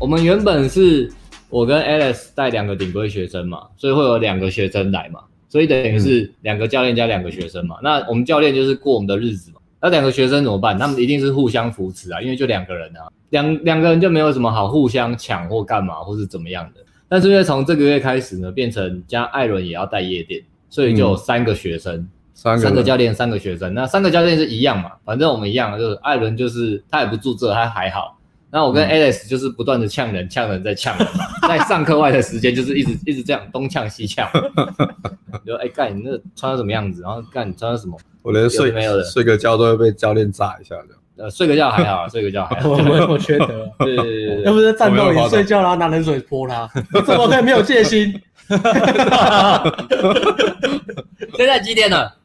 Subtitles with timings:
[0.00, 1.12] 我们原本是
[1.50, 7.76] 我跟 Alex 带两个顶规学生嘛，所以会有两个学生来嘛，所以等于是两个教练加两个学生嘛。
[7.82, 9.60] 那我们教练就是过我们的日子嘛。
[9.78, 10.78] 那两个学生怎么办？
[10.78, 16.80] 他们一定是互相扶持啊，因为就两个人啊，两两个人就没有什么好互相抢或干嘛或是怎么样的。
[17.06, 23.74] 但是因为从这个月开始呢，变成加艾伦也要带夜店，所以就有三个学生，嗯、三个三个教练，三个学生。
[23.74, 24.92] 那三个教练是一样嘛？
[25.04, 28.16] 反正我们一样，就是艾伦就是他也不住这，他还好。
[28.52, 31.06] 那我跟 Alex 就是不断的呛人，呛人再呛人，
[31.48, 34.28] 在上课外的时间就是一直一直这样东呛西呛。
[35.46, 37.02] 就哎干你那穿成什么样子？
[37.02, 37.96] 然后干你穿成什么？
[38.22, 40.88] 我连睡没有的睡个觉都会被教练炸一下的。
[41.16, 42.70] 呃，睡个觉还好，睡个觉还好。
[42.72, 43.70] 我我缺德。
[43.78, 46.68] 对对对对，要不是战斗里睡觉，然后拿冷水泼他，
[47.06, 48.12] 怎么可以没有戒心？
[51.36, 52.16] 现在几点了？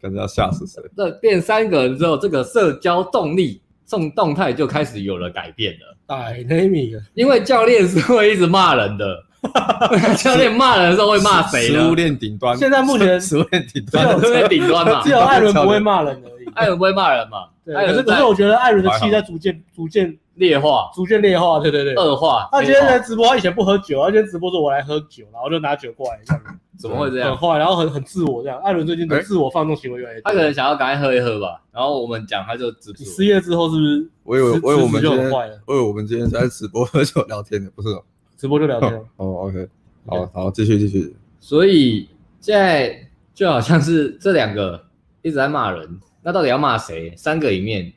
[0.00, 0.80] 感觉要吓死谁？
[0.96, 3.60] 这变三个人之后，这个社交动力。
[3.88, 5.96] 动动态就开始有了改变了。
[6.06, 9.24] Dynamic，因为教练是会一直骂人的。
[10.18, 11.80] 教练骂人的时候会骂谁呢？
[11.80, 12.56] 食物链顶端。
[12.56, 15.00] 现在目前食物链顶端，食物链顶端嘛。
[15.04, 16.50] 只有艾伦不会骂人而已。
[16.54, 17.46] 艾伦不会骂人嘛？
[17.64, 17.74] 对。
[17.74, 21.60] 可是可是我觉得艾伦的气在逐渐逐渐劣化，逐渐劣化。
[21.60, 22.48] 对对对，恶化。
[22.50, 26.42] 他今天在直播，他以前不喝酒，他今天直播说我来喝酒，然后就拿酒过来这样。
[26.78, 27.30] 怎么会这样？
[27.30, 28.58] 很坏，然后很很自我这样。
[28.60, 30.30] 艾伦最近的自我放纵行为越来越多。
[30.30, 31.60] 他可能想要赶快喝一喝吧。
[31.72, 33.04] 然后我们讲，他就直播。
[33.04, 34.08] 失业之后是不是？
[34.22, 35.30] 我以为我以为我们今天，
[35.66, 37.88] 我以为我们今天在直播喝酒聊天的，不是？
[38.36, 38.92] 直播就聊天。
[39.16, 39.68] 哦，OK。
[40.06, 41.14] 好好，继续继续。
[41.40, 42.08] 所以
[42.40, 42.96] 现在
[43.34, 44.80] 就好像是这两个
[45.22, 47.12] 一直在骂人，那到底要骂谁？
[47.16, 47.92] 三个里面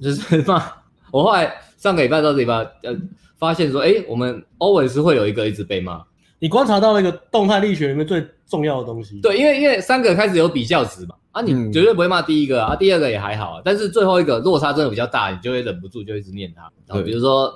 [0.00, 0.62] 就是 骂
[1.10, 1.24] 我。
[1.24, 2.96] 后来上个礼拜到这礼拜，呃，
[3.36, 6.02] 发现说，哎、欸，我们 always 会有一个一直被骂。
[6.42, 9.20] 你观察到那个动态力学里面最重要的东西。
[9.20, 16.62] 对，因为因为三个开始有比较值嘛，啊，你绝对不会骂第一个啊，第二个也还好啊，但是最后一个落差真的比较大，你就会忍不住就一直念他。
[16.88, 17.54] 然后比如说，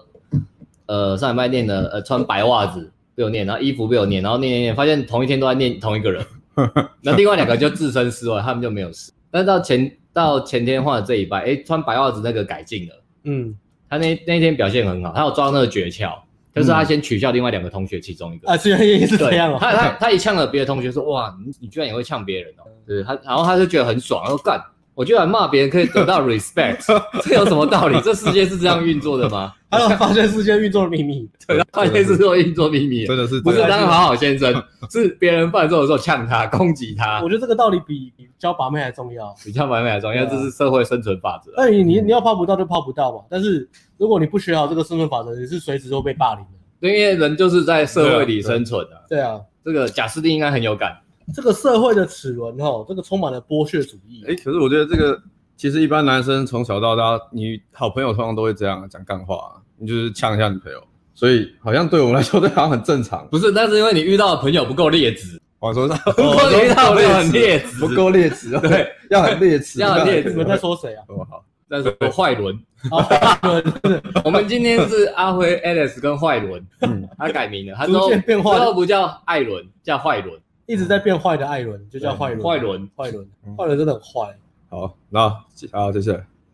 [0.86, 2.92] 呃，上礼拜念的，呃，穿白袜子。
[3.16, 6.22] 被我念，然后衣服被我念，然后念念念，发现同一天都在念同一个人。
[7.00, 9.10] 那另外两个就置身事外，他们就没有事。
[9.30, 13.02] 但是到前到前天换的这一拜，哎，穿白袜子那个改进了。
[13.24, 13.56] 嗯，
[13.88, 16.12] 他那那天表现很好，他有抓到那个诀窍，
[16.56, 18.48] 就是他先取笑另外两个同学其中一个。
[18.50, 19.58] 啊，是也是这样哦。
[19.60, 22.64] 他他他一呛了别的同学说，哇，你你居然也会呛别人哦。
[22.86, 24.60] 对，他然后他就觉得很爽，然后干。
[24.94, 26.86] 我居然骂别人可以得到 respect，
[27.22, 28.00] 这有什么道理？
[28.00, 29.52] 这世界是这样运作的吗？
[29.68, 34.54] 还有发现世界运作的秘密， 对，发现世界运作秘密，真的是不是当好好先生？
[34.90, 37.20] 是别人犯错的时候呛他、攻击他。
[37.22, 41.52] 我觉得这个道理比教把妹还重要，比教把妹还重要，这是社会生存法则。
[41.56, 43.24] 那你你你要泡不到就泡不到嘛。
[43.28, 43.68] 但是
[43.98, 46.88] 如果你不学好这个生存法则，你是随时都被霸凌的。
[46.88, 49.04] 因为人就是在社会里生存的。
[49.08, 50.96] 对啊，这个贾斯汀应该很有感。
[51.34, 54.24] 这个社会的齿轮哈，这个充满了剥削主义。
[54.28, 55.20] 哎，可是我觉得这个。
[55.56, 60.82] 其实一般男生从小到大，你好朋友通常都会这样讲干话，你就是呛一下女朋友，
[61.14, 63.26] 所以好像对我们来说这好像很正常。
[63.30, 65.40] 不是，但是因为你遇到的朋友不够劣质。
[65.58, 70.30] 我说，如果你遇到的朋友很劣质，不够劣质，对， 要很劣质，要很劣质。
[70.30, 71.02] 你们在说谁啊？
[71.08, 72.54] 哦好，在说坏伦。
[72.92, 73.64] 坏伦，
[74.22, 76.64] 我们今天是阿辉、Alex 跟坏伦。
[76.82, 82.46] 嗯，他改名了，他说之后不叫艾伦，叫坏伦，一直在变坏的艾伦就叫坏伦。
[82.46, 84.36] 坏伦，坏伦，坏伦真的很坏。
[84.76, 85.26] 好，那
[85.72, 86.12] 好，谢谢。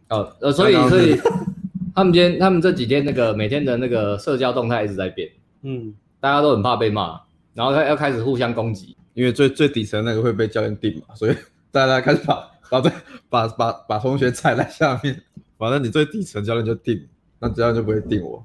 [0.09, 1.17] 哦，呃，所以，所以
[1.93, 5.29] 他们今天，他们这几天那个每天的那个社交动态一直在变，
[5.63, 7.21] 嗯，大家都很怕被骂，
[7.53, 11.35] 然后他要开始互相攻击，因为最最底层那个会被教练定嘛，所以
[11.73, 12.93] 大家开始把 把对
[13.29, 15.21] 把把把同学踩在下面，
[15.59, 17.05] 反正你最底层教练就定，
[17.41, 18.41] 那教练就不会定我。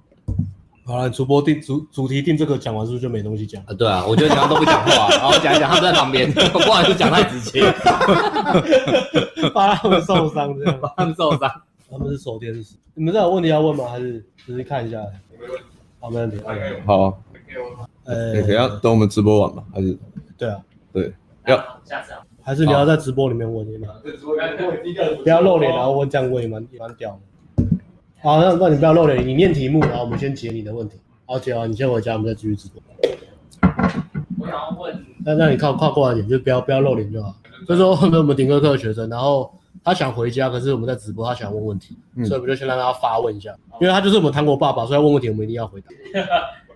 [0.87, 3.61] 好了，主播定主主题定这个讲完是不是就没东西讲？
[3.67, 7.69] 啊，对啊，我觉得你们都不讲话， 然后讲一讲，他们在旁边， 不好意思讲太直接，
[9.53, 11.51] 怕 他们受伤，这样怕他们受伤。
[11.89, 13.85] 他们是守天使，你们这有问题要问吗？
[13.89, 15.01] 还是只是看一下？
[15.99, 16.37] 好，没问题。
[16.85, 17.17] 好，
[18.05, 19.97] 呃，等下等我们直播完吧，还是？
[20.37, 20.57] 对啊，
[20.93, 21.13] 对，
[21.47, 23.87] 要下次啊，还是你要在直播里面问你吗？
[25.23, 27.19] 不要露脸，然后问这样问也蛮也蛮屌的。
[28.23, 30.99] 好，那那你不要露脸，你念题目，然后我们先解你的问题。
[31.25, 32.81] 好，解完你先回家，我们再继续直播。
[34.39, 37.35] 我想要问，那那你靠靠过来点，就不要不要露脸就好。
[37.65, 39.53] 所以说，我们顶哥课的学生，然后
[39.83, 45.87] 他想回家，可是我们在直播，他想问问题，嗯、所以我们就先让他发问一下，因为他就是我们糖果爸爸，所以要问问题我们一定要回答。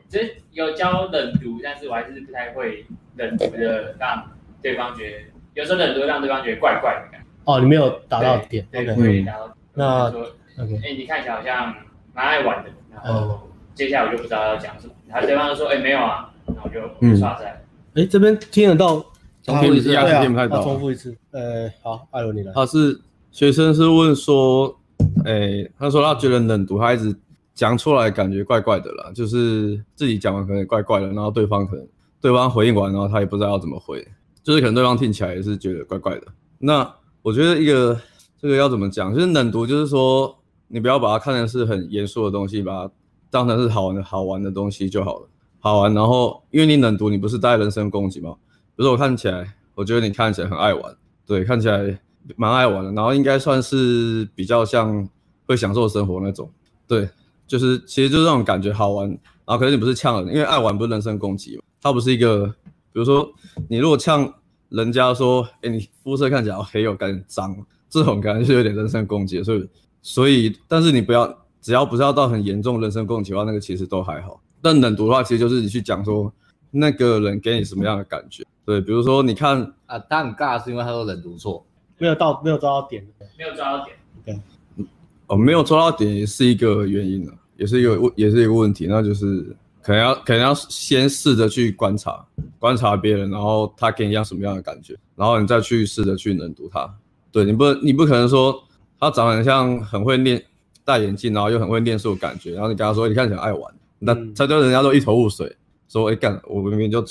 [0.09, 2.85] 其 实有教冷读，但是我还是不太会
[3.15, 4.23] 冷读的，让
[4.61, 5.17] 对方觉得
[5.55, 7.27] 有时候冷读让对方觉得怪怪的感觉。
[7.45, 9.55] 哦，你没有打到点，对，没有打到。
[9.73, 10.27] 那说。
[10.61, 11.73] OK，哎，你看起来好像
[12.13, 17.63] 蛮爱玩的，然后接下来我就不知道要讲什么，然后对方就说，哎，没有啊，然后我就刷在。
[17.95, 19.03] 哎，这边听得到，
[19.43, 20.61] 重复一次，压听不太到。
[20.63, 22.53] 重复一次，呃，好，艾伦你来。
[22.53, 24.79] 他是学生是问说，
[25.25, 27.15] 哎，他说他觉得冷读，他一直
[27.53, 31.87] 讲出来感觉怪怪的啦，就是自己讲完可能也怪怪的，然后对方可能
[32.21, 34.05] 对方回应完，然后他也不知道要怎么回，
[34.43, 36.27] 就是可能对方听起来也是觉得怪怪的。
[36.59, 36.89] 那
[37.21, 37.99] 我觉得一个
[38.39, 40.33] 这个要怎么讲，就是冷读，就是说
[40.71, 42.93] 你不要把它看成是很严肃的东西，把它
[43.29, 45.27] 当成是好玩的好玩的东西就好了，
[45.59, 45.93] 好玩。
[45.93, 48.35] 然后因为你冷读，你不是带人身攻击吗？
[48.75, 50.95] 比如说我看起来，我觉得你看起来很爱玩，
[51.25, 51.99] 对，看起来
[52.35, 55.07] 蛮爱玩的，然后应该算是比较像
[55.45, 56.49] 会享受生活那种，
[56.87, 57.09] 对。
[57.47, 62.53] 就是，其实就是那种感觉好玩，然后可是你不是呛人，因为爱玩不是人身攻击嘛，它不是一个，比
[62.93, 63.29] 如说
[63.67, 64.33] 你如果呛
[64.69, 67.53] 人家说，哎，你肤色看起来好黑哦，感觉脏，
[67.89, 69.69] 这种感觉是有点人身攻击，所以
[70.01, 74.41] 所以，但是你不要，只要不是要到很严重人身攻击的话，那个其实都还好。
[74.61, 76.31] 但冷读的话，其实就是你去讲说
[76.69, 81.65] 那个人给你什么样的感觉，对，比如说你看啊，他很尬是因为他说冷读错，
[81.97, 83.05] 没有到没有抓到点，
[83.37, 84.85] 没有抓到点，对，
[85.27, 87.33] 哦，没有抓到点也是一个原因了。
[87.57, 92.25] 也是一个问，也是一个问题，那就是可能要可能要先试着去观察，
[92.57, 96.91] 观察别人，然后他给你一样什么样的感觉，然后你再去试着去冷读他。
[97.31, 98.63] 对，你不，你不可能说
[99.01, 100.41] 他长得很像很会念，
[100.85, 105.53] 戴眼镜，然后又很会念书的感觉，然后你跟他说你看起来爱玩，那他就人家都一头雾水，
[105.89, 107.03] 说哎干，我明明就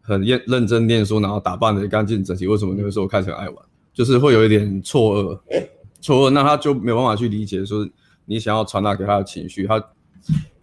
[0.00, 3.56] 很认认真念书，然后打扮得干净整齐，为什么你会说我看起来爱玩？
[3.92, 5.38] 就是会有一点错愕，
[6.00, 7.88] 错愕，那他就没有办法去理解说
[8.24, 9.80] 你想要传达给他的情绪，他。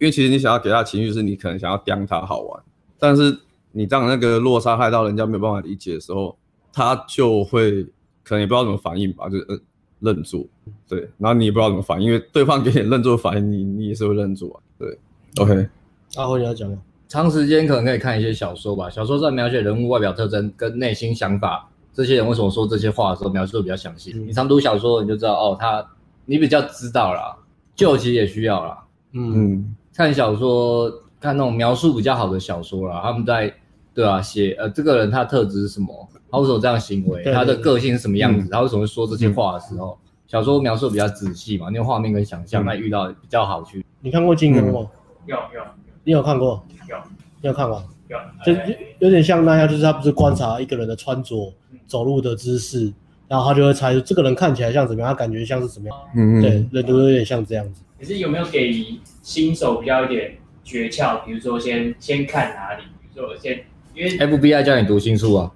[0.00, 2.60] 因为其实你想要给他的情绪是你可能想要刁他好玩，
[2.98, 3.38] 但是
[3.70, 6.36] 你让那个落差害到人家没有办法理解的时候，
[6.72, 7.84] 他就会
[8.24, 9.62] 可能也不知道怎么反应吧，就是
[10.02, 10.48] 愣住，
[10.88, 14.98] 对，然后你也不知道怎么反应，因为对方给你愣住的反应，你你也是会愣住啊，对
[15.40, 15.68] ，OK。
[16.16, 16.78] 阿辉你要讲吗？
[17.08, 24.12] 长时间可能可以看一些小说吧，小说在描写人物外表特征跟内心想法，这些人为什么说这些话的时候描述的比较详细。
[24.14, 25.86] 你常读小说，你就知道哦，他
[26.24, 27.36] 你比较知道啦，
[27.74, 28.78] 就其实也需要啦。
[29.12, 30.90] 嗯，看小说，
[31.20, 33.54] 看那种描述比较好的小说啦，他们在
[33.94, 43.84] 对啊写呃这个人他的特质是什么，他为什么这样行为，他的个性是什么样子，他为什么会说这些话的时候，小说描述比较仔细嘛，那个画面跟想象，那遇到比较好去。
[44.00, 44.88] 你看过金庸吗？
[45.26, 45.62] 有有，
[46.04, 46.64] 你有看过？
[46.88, 46.96] 有，
[47.42, 47.84] 你有看过？
[48.08, 48.52] 有，就
[48.98, 51.52] 有点像那样，就是他不是观察一个人的穿着、
[51.86, 52.90] 走路的姿势，
[53.28, 55.98] 然后他就会猜出这个人看起来像怎么样，他感觉像是什么样。
[56.16, 57.82] 嗯嗯，对，人都有点像这样子。
[57.98, 58.72] 可是有没有给
[59.20, 61.24] 新手比较一点诀窍？
[61.24, 62.82] 比如说先先看哪里？
[63.00, 63.62] 比如说先，
[63.94, 65.50] 因为 FBI 教你读心术啊，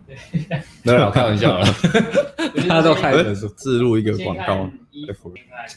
[0.83, 1.67] 没有开玩笑 了，
[2.69, 4.71] 他都开的是自录一个广告。
[4.93, 5.07] 先
[5.49, 5.69] 看，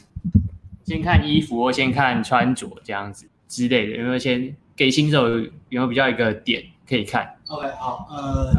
[0.84, 8.52] 先看衣服或先看穿着这样子之类的，有没有先给新手有没有比较一个点可以看？OK，好，呃，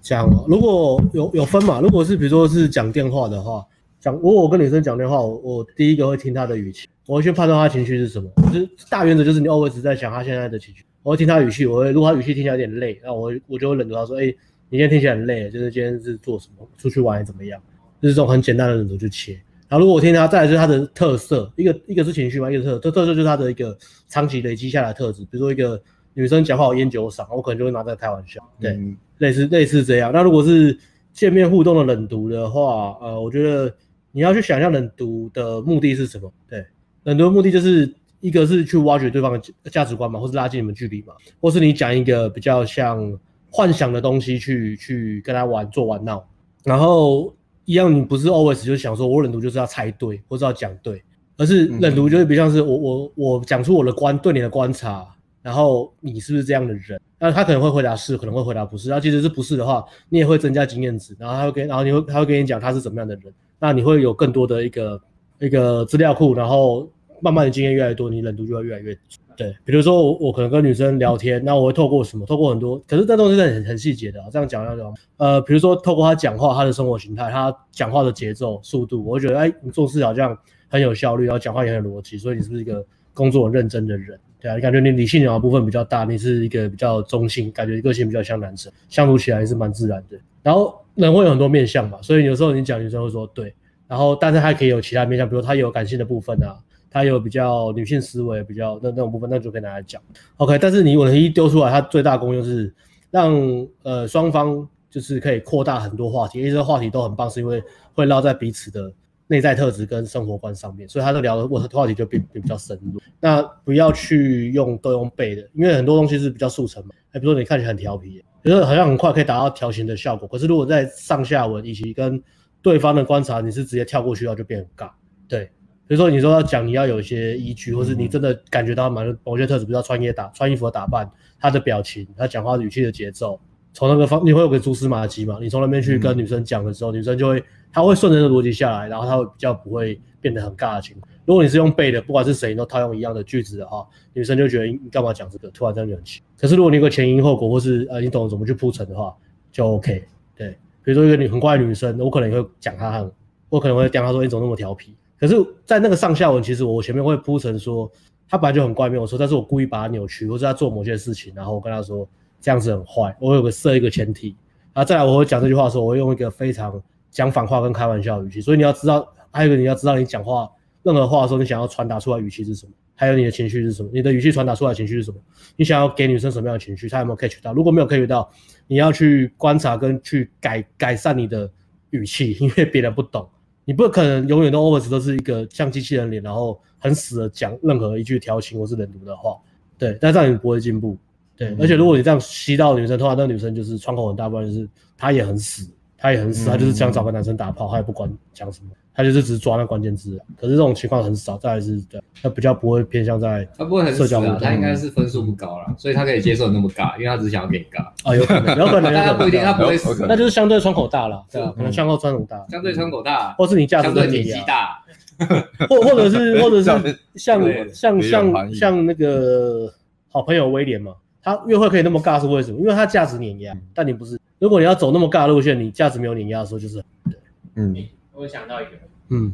[0.00, 3.64] 讲如果有有分嘛，如果是比如说是讲电话的话，
[4.00, 6.88] 讲如果我跟女生讲电话，我我第一个会听她的语气。
[7.06, 10.84] 我会去判断她情绪是什么，就是大原则就是你 always 在想她现在的情绪。
[11.04, 14.26] 我会听他语气，我会如果他语气听起来有点累，那我我就会冷读他说，哎、欸，
[14.70, 17.60] 你今天听起来很累，就是今天是做什么，出去玩还是怎么样？
[18.00, 19.34] 就是这种很简单的冷读就切。
[19.68, 23.76] 然后如果我听他，再来就是他的特色，一个一个是情绪嘛，一个是特特特色就是他的一个
[24.08, 25.22] 长期累积下来的特质。
[25.24, 25.80] 比如说一个
[26.14, 30.10] 女生讲话有烟酒嗓，我可能就会拿这个开玩笑，对，嗯、类似类似这样。
[30.10, 30.78] 那如果是
[31.12, 33.74] 见面互动的冷读的话，呃，我觉得
[34.12, 36.64] 你要去想象冷读的目的是什么，对。
[37.04, 37.92] 冷读的目的就是
[38.24, 41.12] 一个是去挖掘对方的价值观嘛，或是拉近你们距离嘛，
[41.42, 46.26] 或是你讲一个比较像幻想的东西去去跟他玩做玩闹，
[46.64, 47.34] 然后
[47.66, 51.02] 一样你不是 always 就想说我冷读就是要猜对或是要讲对，
[51.36, 55.06] 而是冷读就是比较像是我我我讲出我的观对你的观察，
[55.42, 56.98] 然后你是不是这样的人？
[57.18, 58.88] 那他可能会回答是，可能会回答不是。
[58.88, 64.98] 那其实是不是的话，你也会增加经验值，然后他会跟然后你会他会跟你讲他是怎么样的人，那你会有更多的一个
[65.40, 66.88] 一个资料库，然后。
[67.24, 68.94] 慢慢的经验越来越多，你冷度就会越来越
[69.34, 69.56] 对。
[69.64, 72.26] 比如说我我可能跟女生聊天，那我会透过什么？
[72.26, 74.28] 透过很多，可是这东西是很很细节的啊。
[74.30, 80.36] 这样讲那种，呃，比如说透过她讲话，她的生活形态，她讲话的节奏、速度，我会觉得，哎，你做事好像
[80.68, 84.20] 很有效率，然后讲话也很逻辑，所以你是不是一个工作很认真的人？
[84.38, 90.18] 对啊，你感觉你理性的部分比较大，你是一个比较中性，感觉个性比较像男生，相处起来也是蛮自然的。
[90.42, 93.54] 然后人会有很多面相嘛，所以有时候你讲女生会说对，
[93.86, 96.58] 然后但是还可以有其他面向，比如她有感性的部分啊。
[96.90, 100.00] 他有比较女性思维，比较那那种部分，那就跟大家讲
[100.36, 100.56] ，OK。
[100.60, 102.72] 但是你我一丢出来，它最大功用是
[103.10, 103.34] 让
[103.82, 107.60] 呃双方就是可以扩大很多话题，因为这个话题都很棒，是因为
[107.94, 108.92] 会绕在彼此的
[109.26, 113.00] 内在特质跟生活观上面，所以他的聊的话题就变比较深入。
[113.18, 116.90] 那不要去用都用背的，因为很多东西是比较速成嘛。
[117.10, 122.22] 哎，比如说你看起来很调皮，就是好像很快可以达到调情的效果，可是如果在上下文以及跟
[122.64, 124.90] 对方的观察，你是直接跳过去的话，就变很尬，
[125.28, 125.50] 对。
[125.86, 133.38] 所以说你说要讲，你要有一些依据，或是你真的感觉到蛮某些特质，比如说穿衣打穿衣服的打扮，他的表情，他讲话语气的节奏，
[133.74, 135.36] 从那个方你会有个蛛丝马迹嘛？
[135.42, 141.12] 你从那边去跟女生讲的时候，嗯、女生就会，她会顺着这个逻辑下来，然后她会比较不会变得很尬的情况。
[141.26, 146.22] 如果你是用背的，不管是谁都套用一样的句子的话，女生就觉得你干嘛讲这个，突然间就很奇。
[146.38, 149.14] 可是如果你有个前因后果，或是呃你懂得怎么去铺陈的话，
[149.52, 150.02] 就 OK。
[150.34, 153.10] 对，比如说一个女很乖的女生，我可能也会讲她很，
[153.48, 154.94] 我可能会讲她说你怎么那么调皮。
[155.18, 157.90] 可是，在那个上下文，其实我前面会铺陈说，
[158.28, 162.06] 她本来就很怪，没有错，但是我故意把她扭曲，或者她做某件事情，然后我跟她说
[162.40, 164.36] 这样子很坏，我有个设一个前提，
[164.74, 170.50] 然后再来我会讲这句话的时候，我会用一个非常讲反话跟开玩笑的语气，所以你要知道，还有一个你要知道，你讲话
[170.82, 175.18] 任何话的时候，你想要传达出来语气是什么，还有你的情绪是什么，你的语气传达出来的情绪是什么，
[175.56, 177.52] 你想要给女生什么样的情绪，她有没有 catch 到？
[177.52, 178.30] 如果没有 catch 到，
[178.66, 181.50] 你要去观察跟去改改善你的
[181.90, 183.28] 语气， 因为别人不懂。
[183.66, 189.38] 你不可能永远都 always 都是一个像机器人脸，然后很死的讲任何一句调情或是冷读的话，
[189.78, 190.98] 对，但这样你不会进步，
[191.34, 198.70] 对，嗯、而且如果你这样吸到女生，通常那个女生就是窗口很大，不然就是她也很死，她也很死，她、嗯、就是想找个男生打炮，她也不管讲什么。
[198.94, 214.80] 他就是只抓那关键字，可是这种情况很少，再来是对，他比较不会偏向在，他不会很社交，他应该是分数不高了，所以他可以接受那么尬，因为他只是想要给你尬啊，有可能， 有可能，但他不一定，他不会死，那就是相对窗口大了，对啊，可能相对窗口大，相对窗口大，或是你价值的体积大，
[215.68, 216.82] 或或者是或者是像
[217.16, 219.72] 像像像那个
[220.10, 222.58] 好朋友威廉嘛，他约会可以那么尬是为什么？
[222.60, 227.18] 因为他价值碾压，但你不是，如果你要走那么尬的路线，你价值没有碾压的时候，就是对，
[227.56, 227.74] 嗯，
[228.14, 228.70] 我想到一个。
[229.10, 229.30] 嗯，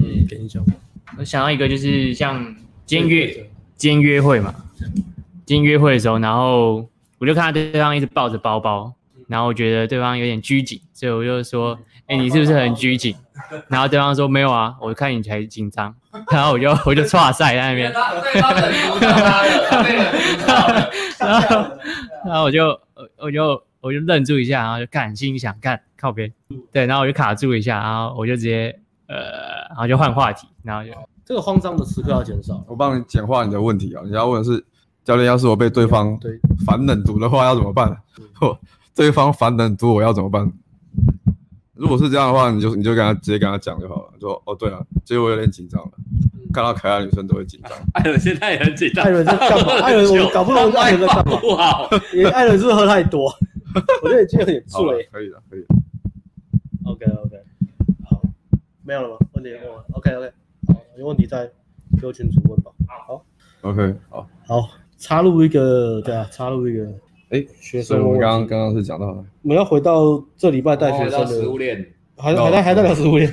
[0.00, 0.64] 嗯，给你讲。
[1.18, 2.54] 我想到一个，就是像
[2.86, 4.54] 今天约今天约会嘛，
[5.44, 8.92] 今天约会的时候，然后我就看到对方一直抱着包包，
[9.28, 13.14] 然后我觉得对方有点拘谨，所以我就说：“哎，你是不是很拘谨？”
[13.68, 15.94] 然后对方说：“没有啊，我看你才紧张。
[16.30, 17.92] ”然后我就 我就剉赛在那边，
[21.18, 21.48] 然后
[22.24, 22.80] 然后我就
[23.18, 26.32] 我就我就愣住一下，然后就干，心里想干靠边，
[26.72, 28.76] 对，然后我就卡住一下，然后我就直接。
[29.06, 30.90] 呃，然后就换话题，然后就
[31.26, 32.64] 这个慌张的时刻要减少。
[32.66, 34.64] 我帮你简化你的问题啊，你要问的是
[35.04, 36.18] 教练，要是我被对方
[36.64, 37.94] 反冷读的话要怎么办？
[38.32, 38.58] 或
[38.96, 40.50] 对方反冷读我要怎么办？
[41.74, 44.12] 如果是这样的话，你就你就跟他直接跟他讲就好了。
[44.18, 45.90] 说哦，对啊，其实我有点紧张了，
[46.54, 47.72] 看到可爱的女生都会紧张。
[47.92, 49.04] 艾伦现在也很紧张。
[49.04, 49.74] 艾伦在干嘛？
[49.82, 51.36] 艾伦我搞不懂艾伦在干嘛？
[51.36, 53.30] 不好，你艾伦是不是喝太多？
[54.02, 55.08] 我觉得已经有点醉。
[55.10, 55.64] 可以了，可以。
[56.84, 57.36] OK OK
[58.08, 58.22] 好。
[58.82, 59.16] 没有了吗？
[59.32, 60.32] 问题问完，OK OK，
[60.68, 61.50] 好，有问题再
[62.00, 62.70] 给我群主问吧。
[62.86, 63.24] 好
[63.62, 66.86] ，OK，好，好，插入一个，对啊，插入一个，
[67.30, 69.06] 哎，学生，我们刚刚刚刚是讲到，
[69.42, 73.30] 我们要回到这礼拜带学生的食物链，还还在还在聊食物链，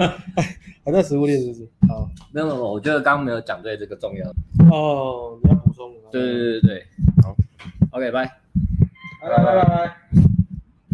[0.84, 1.68] 还在食物链是不是？
[1.88, 4.28] 好，没有没有，我觉得刚刚没有讲对这个重要。
[4.70, 5.90] 哦，你要补充。
[6.10, 6.86] 对对对对，
[7.22, 7.34] 好
[7.92, 8.30] ，OK，拜，
[9.22, 9.96] 拜拜拜拜。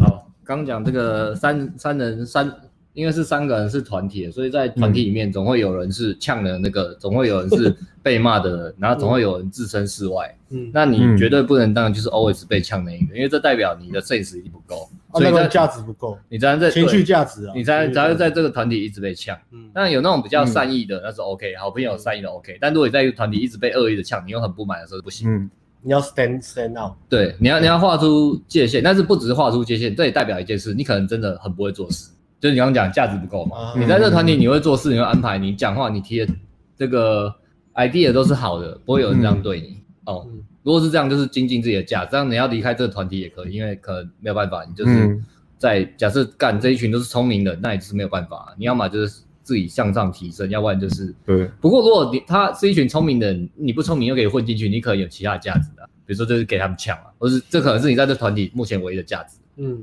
[0.05, 2.51] 好，刚讲这个三三人三。
[2.93, 10.35] 因为是三个人是团体的，所以在团体里面总会有人是呛的那个，总会有人是被骂的人， 然后总会有人置身事外。
[10.49, 16.17] 嗯，那你绝对不能当就是 always 被呛那一个，因为这代表你的 sense 一定不够，所以价值不够。
[16.27, 19.37] 你才能在情绪价值啊，你才能才会在这个团体一直被呛。
[19.51, 22.57] 嗯，那有那种比较善意的，那是 OK，好朋友善意的 OK。
[22.59, 25.31] 但如果你在一个团体一直被恶意的呛，你又很不满的时候不行。
[25.31, 25.49] 嗯，
[25.81, 26.93] 你要 stand stand out。
[27.07, 32.09] 对，你要你要画出界限，但是不只是画出界限，这也代表一件事，你可能真的很不会做事。
[32.39, 33.73] 就是你刚刚讲价值不够嘛？
[33.77, 36.33] 你在这个团体你会做事，你会安排，你讲话你提的
[36.77, 37.33] 这个
[37.75, 40.25] idea 都是好的，不会有人这样对你哦。
[40.63, 42.11] 如果是这样，就是精进自己的价值。
[42.11, 45.19] 这样你要离开这个团体也可以，因为可能没有办法，你就是
[45.57, 48.53] 在假设干这一群都是聪明的，那也是没有办法。
[48.57, 51.49] 你要么就是自己向上提升，要不然就是对。
[51.59, 59.39] 不过如果你他是一群聪明的人，你不聪明又可以混进去，你可能有其他的价值的，比如说就是给他们抢啊，或是这可能是你在这团体目前唯一的价值。
[59.55, 59.81] 嗯。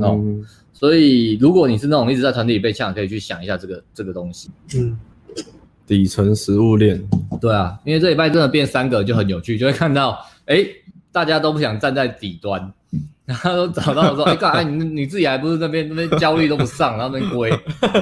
[0.00, 0.20] 哦，
[0.72, 4.50] 所以如果你是那种一直在团体里被呛，可以去想一下这个这个东西。
[4.76, 4.98] 嗯，
[5.86, 7.00] 底层食物链。
[7.40, 10.66] 对啊，因为这礼拜真的变三个就很有趣，就会看到，哎，
[11.12, 12.72] 大家都不想站在底端，
[13.24, 14.62] 然后都找到说， 哎，干啥？
[14.62, 17.48] 你你自己还不是那边那边焦虑都不上，然后那边龟，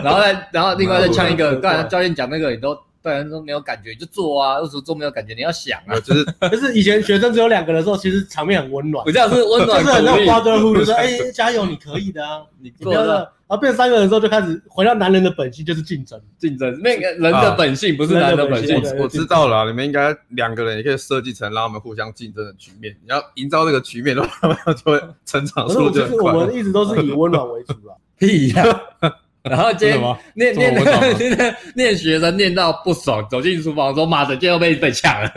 [0.03, 2.77] 然后再然后另外再呛一个，刚才教练讲那个你都。
[3.05, 4.61] 对人都没有感觉，就做啊！
[4.61, 5.35] 为什么做没有感觉？
[5.35, 5.99] 你要想啊！
[6.05, 9.05] 就是就是以前学生只有两个人的时候，其实场面很温暖。
[9.05, 12.43] 我这样是温暖，就是很像 brotherhood，就说 哎，加油，你可以的啊！
[12.61, 13.15] 你不要的。
[13.42, 16.81] 然后变三个人之后，就开始回到男人的本性，就是竞争，竞争。
[16.81, 18.81] 那个人的本性不是男人的本性。
[18.99, 22.97] 我知道了，你们应该两个人也可以设计成让他们互相竞争的局面。
[23.03, 26.33] 你要营造这个局面的话，他 们就会成长速度就很快。
[26.33, 27.93] 我们一直都是以温暖为主啊。
[28.19, 28.65] 屁呀！
[29.43, 30.01] 然后今天
[30.35, 30.73] 念念
[31.19, 35.29] 念念学生念到不爽，走进厨房说：“妈的，今天又被被抢了。”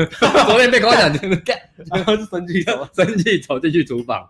[0.45, 1.11] 昨天被跟我讲，
[1.43, 1.57] 干，
[1.91, 4.23] 然后就生气走，生气走进去厨房。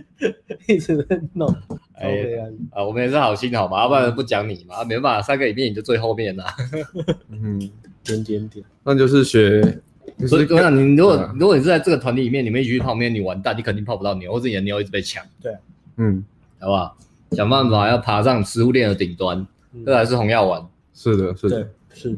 [0.68, 1.48] 一直在弄，
[1.94, 6.54] 哎哎呀，啊，我们也是好心好嘛，要不然不讲你嘛，没办法，三个里面你就最后面啦。
[7.30, 7.58] 嗯，
[8.04, 9.60] 点点点，那就是学，
[10.26, 15.54] 所以我想，你如果啊如果你是在这个团体里面，你们一起去泡面，你完蛋，你肯定泡不到牛，或者你的妞一直被抢，对
[15.96, 16.24] 嗯，
[16.58, 16.96] 好不好？
[17.32, 20.62] 想办法要爬上食物链的顶端，嗯这才是红药丸。
[20.94, 22.16] 是的，是的，，是。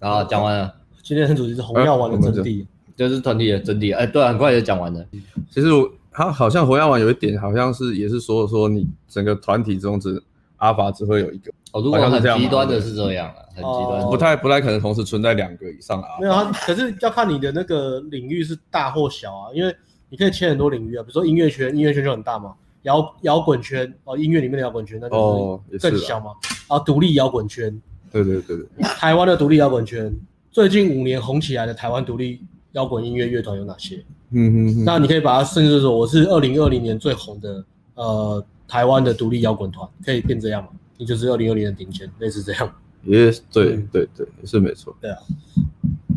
[0.00, 3.94] 然后讲完了，今天的主题是红药丸的真谛，就是团体的真谛。
[3.94, 5.06] 哎，对，很快就讲完了。
[5.48, 10.22] 其实我他好像红药丸有一点，好像是也是说说你整个团体中只
[10.58, 12.38] 阿法只会有一个，哦，如果很好像是这样。
[12.38, 14.08] 极端的是这样啊，很极端哦。
[14.08, 16.52] 不太不太可能同时存在两个以上的阿没有啊。
[16.54, 19.74] 可是要看你的那个领域是大或小啊，因为
[20.08, 26.30] 你可以切很多领域啊，比如说音乐圈，音乐圈就很大嘛，摇摇滚圈哦，音乐里面的摇滚圈那就是更小嘛，
[26.68, 30.14] 然后独立摇滚圈，对对对对，台湾的独立摇滚圈，
[30.52, 32.40] 最近五年红起来的台湾独立
[32.72, 34.04] 摇滚音乐乐团有哪些？
[34.30, 37.64] 嗯嗯嗯，那你可以把它甚至说我是二零二零年最红的
[37.94, 40.70] 呃台湾的独立摇滚团，可以变这样嘛？
[40.96, 42.72] 你就是二零二零的顶尖，类似这样。
[43.04, 44.96] 也对对对对，是没错。
[45.00, 45.18] 对啊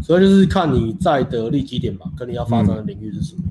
[0.01, 3.41] 所以就是看你在的利基点吧，跟你要发展的领域是什么。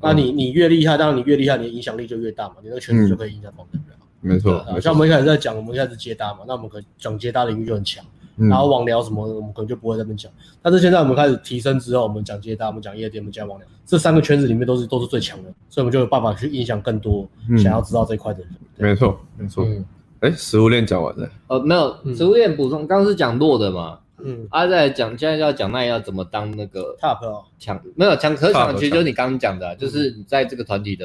[0.00, 3.96] 那你你越厉害，当然你越厉害，你的影响力就越大嘛，你那个圈子就可以影响旁边人。
[4.22, 8.02] 没错，啊，像我们一开始在讲，我们一开始接搭嘛，那我们可能讲接搭领域就很强，
[8.36, 10.30] 嗯然后网聊什么的，我们可能就不会在那边讲。
[10.62, 18.50] 但是现在我们开始提升之后，我们讲接搭，我们讲夜店，我们讲网聊，这三个圈子里面都是都是最强的，所以我们就有办法去影响更多嗯想要知道这一块的人。
[18.76, 19.64] 没错没错。
[19.64, 19.84] 嗯。
[20.20, 24.46] 哎，食物链讲完了，呃，没有，嗯食物链补充，刚刚是讲弱的嘛，嗯。
[24.50, 31.04] 啊，再来讲，现在要讲那要怎么当那个，top 哦，强，没有强，可强，其实就是你刚刚讲的啊，就是你在这个团体的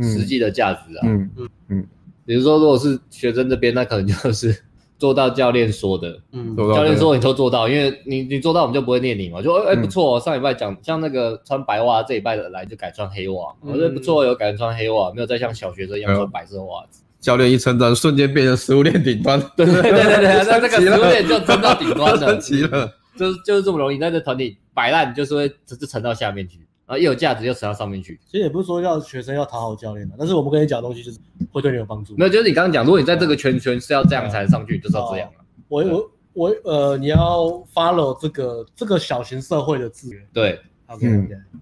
[0.00, 1.00] 实际的价值啊。
[1.02, 1.48] 嗯嗯。
[1.68, 1.86] 嗯。
[2.24, 4.56] 比如说，如果是学生这边，那可能就是
[5.02, 9.42] 做到教练说的，嗯教练说你都做到，因为你你做到，我们就不会念你嘛。
[9.42, 17.02] 就哎、嗯不错、哦，上礼拜讲像那个穿白袜，这礼拜的来就改穿黑袜，嗯我觉得不错，有改穿黑袜，没有再像小学生一样穿白色袜子。
[17.18, 19.40] 教练一称赞，瞬间变成食物链顶端。
[19.56, 22.88] 对对对对对，那这个食物链就升到顶端了升， 级了。
[23.18, 28.18] 就是就是这么容易，在这团体摆烂，就是会只是沉到下面去，然后一有价值又扯到上面去。
[28.26, 31.18] 其实也不是说要学生要讨好教练的，但是我们跟你讲的东西就是
[31.50, 32.14] 会对你有帮助。
[32.16, 35.44] 没有，就是你刚刚讲，如果你在这个圈圈是要这样才能上去，就是要这样啊。
[35.68, 40.26] 我我我呃，你要 follow 这个这个小型社会的资源。
[40.32, 41.06] 对 OK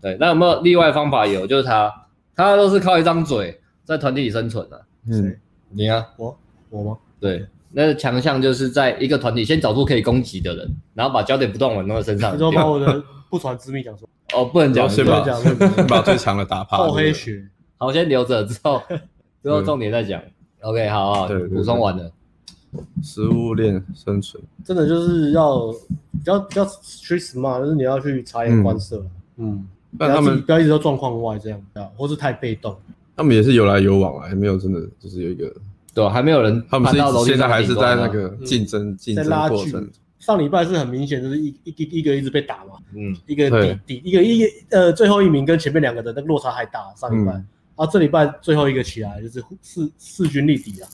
[0.00, 1.26] 对，那有没有例外方法？
[1.26, 1.92] 有，就是他
[2.34, 4.82] 他都是靠一张嘴在团体里生存的、啊。
[5.08, 5.36] 嗯，
[5.70, 6.36] 你啊，我
[6.70, 6.98] 我吗？
[7.20, 12.38] 对，那个强项就是在一个团体先找出可以攻击的人，然后把焦点不断往那个身上你。
[12.38, 16.76] 说把我的不传之秘讲说，哦，不能讲，不先把能讲不能讲先把最强的打趴。
[16.84, 17.48] 厚黑对学。
[17.78, 18.82] 好，先留着，之后
[19.42, 20.20] 之后重点再讲。
[20.60, 22.10] OK，好好，对对对补充完了。
[23.02, 24.42] 食物链生存。
[24.64, 25.72] 真的就是要
[26.12, 29.02] 比较比较 street smart，就是你要去察言观色。
[29.36, 32.76] 嗯，不但他们不要一直都状况外这样，啊，或是太被动。
[33.16, 35.50] 他们也是有来有往啊，还没有真的就是有一个，
[35.94, 36.10] 对吧？
[36.10, 36.92] 还没有人他们
[37.24, 39.90] 现在还是在那个竞争竞争过程。
[40.20, 43.78] 上礼拜是很明显，就是一一一一个一直被打嘛，嗯，一个对。
[43.86, 46.80] 底底一个一个呃最后一名跟前面两个的那个落差太大。
[46.94, 47.46] 上礼拜，嗯。
[47.76, 50.88] 然后这礼拜最后一个起来就是势势均力敌啊。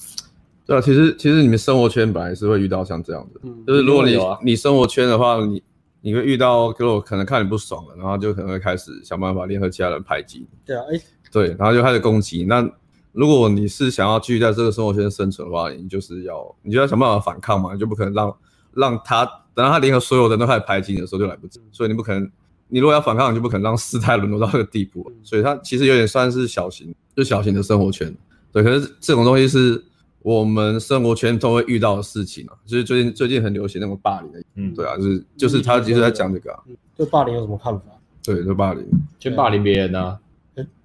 [0.64, 5.62] 对啊，其实其实你们生活圈本来是会遇到像这样的，嗯，就是如果你你生活圈的话，你
[6.00, 11.00] 你会遇到，如果可能看你不爽了，然后就可能会开始想办法联合其他人排挤你，对啊，哎，
[11.32, 12.44] 对，然后就开始攻击。
[12.44, 12.68] 那
[13.12, 18.36] 如果你是想要继续在这个生活圈生存的话，你就是要你就要想办法反抗嘛，你就不可能让
[18.76, 22.30] 让他等到他联合所有人都开始排挤你的时候就来不及，所以你不可能。
[22.68, 28.12] 你如果要反抗，你就不可能让事态沦落到这个地步，所以它其实有点算是小型，就小型的生活圈。
[28.50, 29.80] 对，可是这种东西是
[30.18, 34.32] 我们生活圈都会遇到的事情啊，就是最近最近很流行那种霸凌。
[34.32, 34.74] 的，嗯。
[34.74, 36.52] 对啊，就是就是他其实在讲这个。
[36.52, 36.58] 啊，
[36.96, 37.84] 对霸凌有什么看法？
[38.24, 38.84] 对，就霸凌，
[39.20, 40.18] 先霸凌别人啊，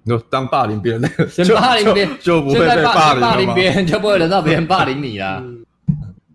[0.04, 5.44] 你说当霸凌别人那个，先就霸凌别人 就就不会被霸霸凌凌了吗别人就不会轮到别人霸凌你啦。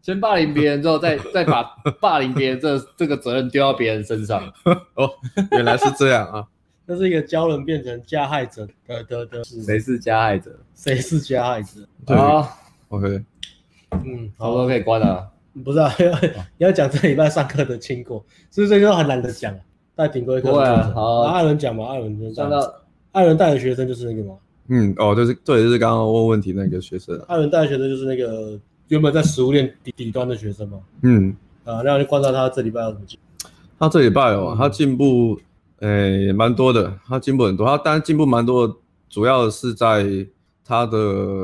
[0.07, 1.65] 嗯，先霸凌别人之后，再再把
[2.01, 4.41] 霸凌别人这这个责任丢到别人身上。
[4.95, 5.11] 哦，
[5.51, 6.47] 原来是这样啊，
[6.87, 10.57] 这是一个教人变成加害者的的的，谁是加害者？
[10.75, 11.81] 谁是加害者？
[12.07, 12.49] 对好
[12.89, 13.21] ，，OK，
[13.91, 15.29] 嗯，差不多可以关了。
[15.65, 15.91] 不是啊，
[16.59, 19.59] 要讲这礼拜上课的经过，是不是这个很懒得讲啊？
[19.97, 22.61] 带顶规课的不会啊好啊艾伦讲嘛，艾伦就上到
[23.13, 24.37] 艾伦带的学生就是那个嘛，
[24.69, 33.19] 嗯，哦，就是对，就是刚刚问问题那个学生啊，艾伦带的学生就是那个原本在食物链底底端的学生嘛，嗯，啊，那我就观察他这礼拜有什么进
[33.79, 34.57] 他这礼拜哦，嗯。
[34.57, 35.39] 他进步，
[35.81, 38.75] 诶，蛮多的，他进步很多，他当然进步蛮多的，
[39.09, 40.07] 主要是在
[40.65, 40.99] 他的，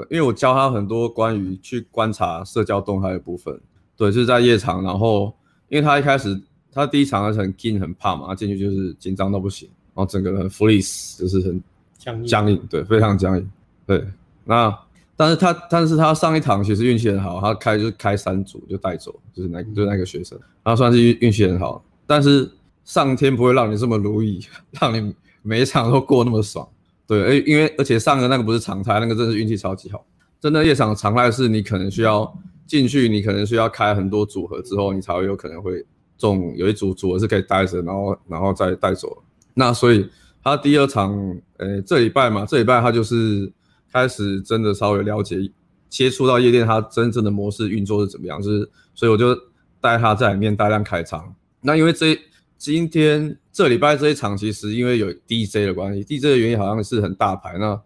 [0.08, 3.60] 因为我教他很多关于去观察社交动态的部分，
[3.96, 5.34] 对，就是在夜场，然后
[5.68, 11.60] 因为他一开始他第一场还是很紧很怕嘛，他进去就是紧张到不行，然后整个人很 freeze，就是很
[11.98, 13.50] 僵硬，僵硬，对，非常僵硬，
[13.84, 14.06] 对，
[14.44, 14.72] 那。
[15.14, 21.84] 但是他，但是他上一堂其实运气很好，他开就是开三组就带走，就是那就是那个学生，然后算是运运气很好。
[22.06, 22.50] 但是
[22.84, 24.40] 上天不会让你这么如意，
[24.80, 26.66] 让你每一场都过那么爽，
[27.06, 30.04] 对，而因为而且上个那个不是常态，那个真的是运气超级好。
[30.40, 35.84] 真的夜场常态是你可能需要进去，你可能需要开很多组合之后，你才会有可能会
[36.16, 39.22] 中有一组组合是可以带着，然后然后再带走。
[39.54, 40.08] 那所以
[40.42, 41.12] 他第二场，
[41.58, 43.52] 呃，这礼拜嘛，这礼拜他就是。
[43.92, 45.52] 开始真的稍微了解，
[45.88, 49.36] 接触到夜店它真正的模式运作是怎么样，就是所以我就
[49.80, 51.34] 带他在里面大量开仓。
[51.60, 52.18] 那因为这
[52.56, 57.78] 今天这礼拜这一场，其实因为有 DJ 的关系，DJ 的原因好像是很大牌，那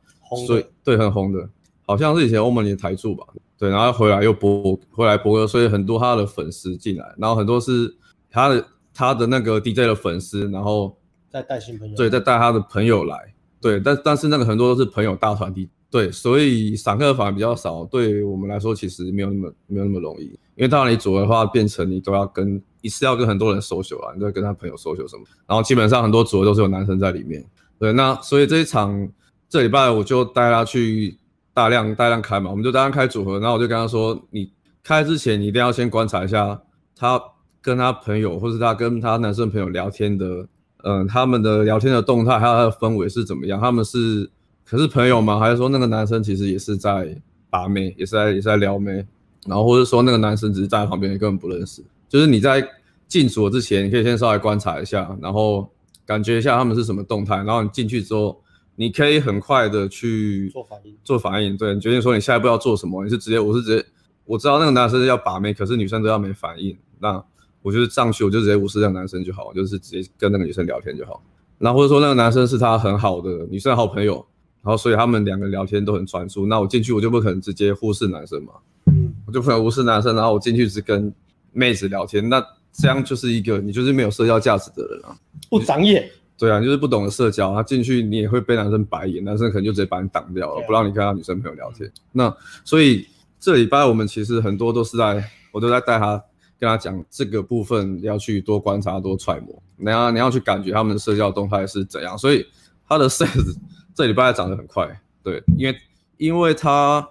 [0.46, 1.48] 所以对很红的，
[1.84, 3.26] 好像是以前欧盟里的台柱吧，
[3.58, 7.92] 对，然后回来又播回来播歌，所以很多他的粉丝进来，然后很多是
[8.30, 8.64] 他的
[8.94, 10.96] 他的那个 DJ 的粉丝，然后
[11.30, 15.68] 再带新朋友，对，再带他的朋友来，对，但但是那个很多都是朋友大团体。
[15.88, 20.24] 对，所以散客反而比较少，对我们来说其实没有那么没有那么容易，
[20.56, 27.42] 因为当你组的话，变成你都要跟一次要跟很多人熟酒啊，你都要跟他朋友熟酒什么，然后基本上很多组合都是有男生在里面。
[27.78, 29.08] 对，那所以这一场
[29.48, 31.16] 这礼拜我就带他去
[31.54, 34.50] 大量大量开嘛，我们就大量开组合，然后我就跟他说，你
[34.82, 36.60] 开之前你一定要先观察一下
[36.96, 37.18] 他
[37.62, 40.46] 跟他朋友或是他跟他男生朋友聊天的，
[40.82, 44.28] 嗯、他们的聊天的动态还有他的氛围是怎么样，他们是。
[44.68, 45.38] 可是朋友吗？
[45.38, 47.16] 还是说那个男生其实也是在
[47.48, 49.06] 把妹，也是在也是在撩妹，
[49.46, 51.80] 然后或者说那个男生只是站在旁边，你根本不认识。
[52.08, 52.68] 就是你在
[53.06, 55.68] 进组之前，你可以先稍微观察一下，然后
[56.04, 58.42] 感觉一下他们是什么动态，然后你进去之后，
[58.74, 61.56] 你可以很快的去做反应，做反应。
[61.56, 63.86] 对，你决定说你下一步要做什么，你是直接，我是直接，
[64.24, 67.22] 我知道那个男生要把妹，可是女生都要没反应，那
[67.62, 71.22] 我就是上去，我就直接无视那个男生就好，就是直接跟那个女生聊天就好。
[71.58, 74.26] 然后或者说那个男生是他很好的女生的好朋友。
[74.66, 76.44] 然后，所以他们两个聊天都很专注。
[76.44, 78.52] 那我进去，我就不可能直接忽视男生嘛。
[78.86, 80.16] 嗯，我就不可能忽视男生。
[80.16, 81.14] 然后我进去只跟
[81.52, 85.16] 妹子聊天，那这样就是一个你就是没有社交价值的人啊，
[85.48, 86.10] 不长眼。
[86.36, 87.54] 对啊，你就是不懂得社交。
[87.54, 91.88] 他进去你也会被男生白眼，男生可能就直接把你挡掉了，不让你跟他女生朋友聊天。
[92.10, 93.06] 那所以
[93.38, 96.20] 这礼拜我们其实很多都是在，我都在带他
[96.58, 99.62] 跟他讲这个部分要去多观察、多揣摩。
[99.76, 102.18] 你要你要去感觉他们的社交动态是怎样。
[102.18, 102.44] 所以
[102.88, 103.56] 他的 size
[103.96, 104.86] 这礼拜涨得很快，
[105.22, 105.76] 对，因为
[106.18, 107.08] 因为他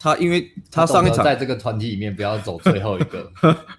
[0.00, 3.32] 他因为他上一场在这个团体里面不要走最后一个，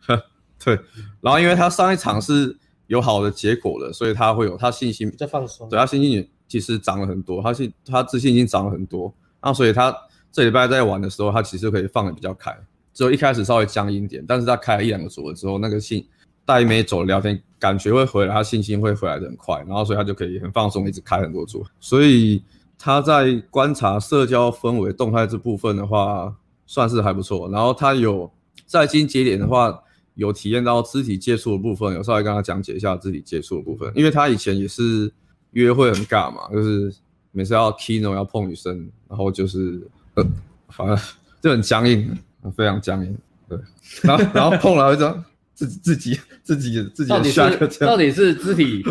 [0.64, 0.80] 对，
[1.20, 2.58] 然后因为他上一场是
[2.88, 9.94] 有好的结果的，所以他会有他信心在放松，对，他信心也其实涨了很多，他信他自信已经涨了很多，那所以他
[10.32, 12.58] 这礼拜在玩的时候，他其实可以放的比较开，
[12.94, 16.08] 只有一开始稍微僵硬点，但是他开了一两个组了之后，那个信
[16.46, 17.44] 带妹走聊天。
[17.64, 21.66] 感觉会回来，他信心会回来的很快，然后所以他就可以很放松，一直开很多组。
[21.80, 22.44] 所以
[22.78, 27.50] 他在观察社交氛围动态这部分的话，算是还不错。
[27.50, 28.30] 然后他有
[28.66, 29.82] 在经节点的话，
[30.16, 35.10] 有体验到肢体接触的部分，有稍微跟他讲解一下肢体接触的部分，因为他以前也是
[35.52, 36.94] 约会很尬嘛，就是
[37.32, 40.26] 每次要 kino 要碰女生，然后就是呃，
[40.68, 40.98] 反正
[41.42, 42.14] 就很僵硬，
[42.58, 43.18] 非常僵硬。
[43.48, 43.58] 对，
[44.02, 45.24] 然后然后碰了一张。
[45.54, 48.84] 自自己自己自己到底是到底是肢体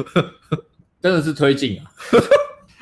[1.02, 1.84] 真的是推进啊，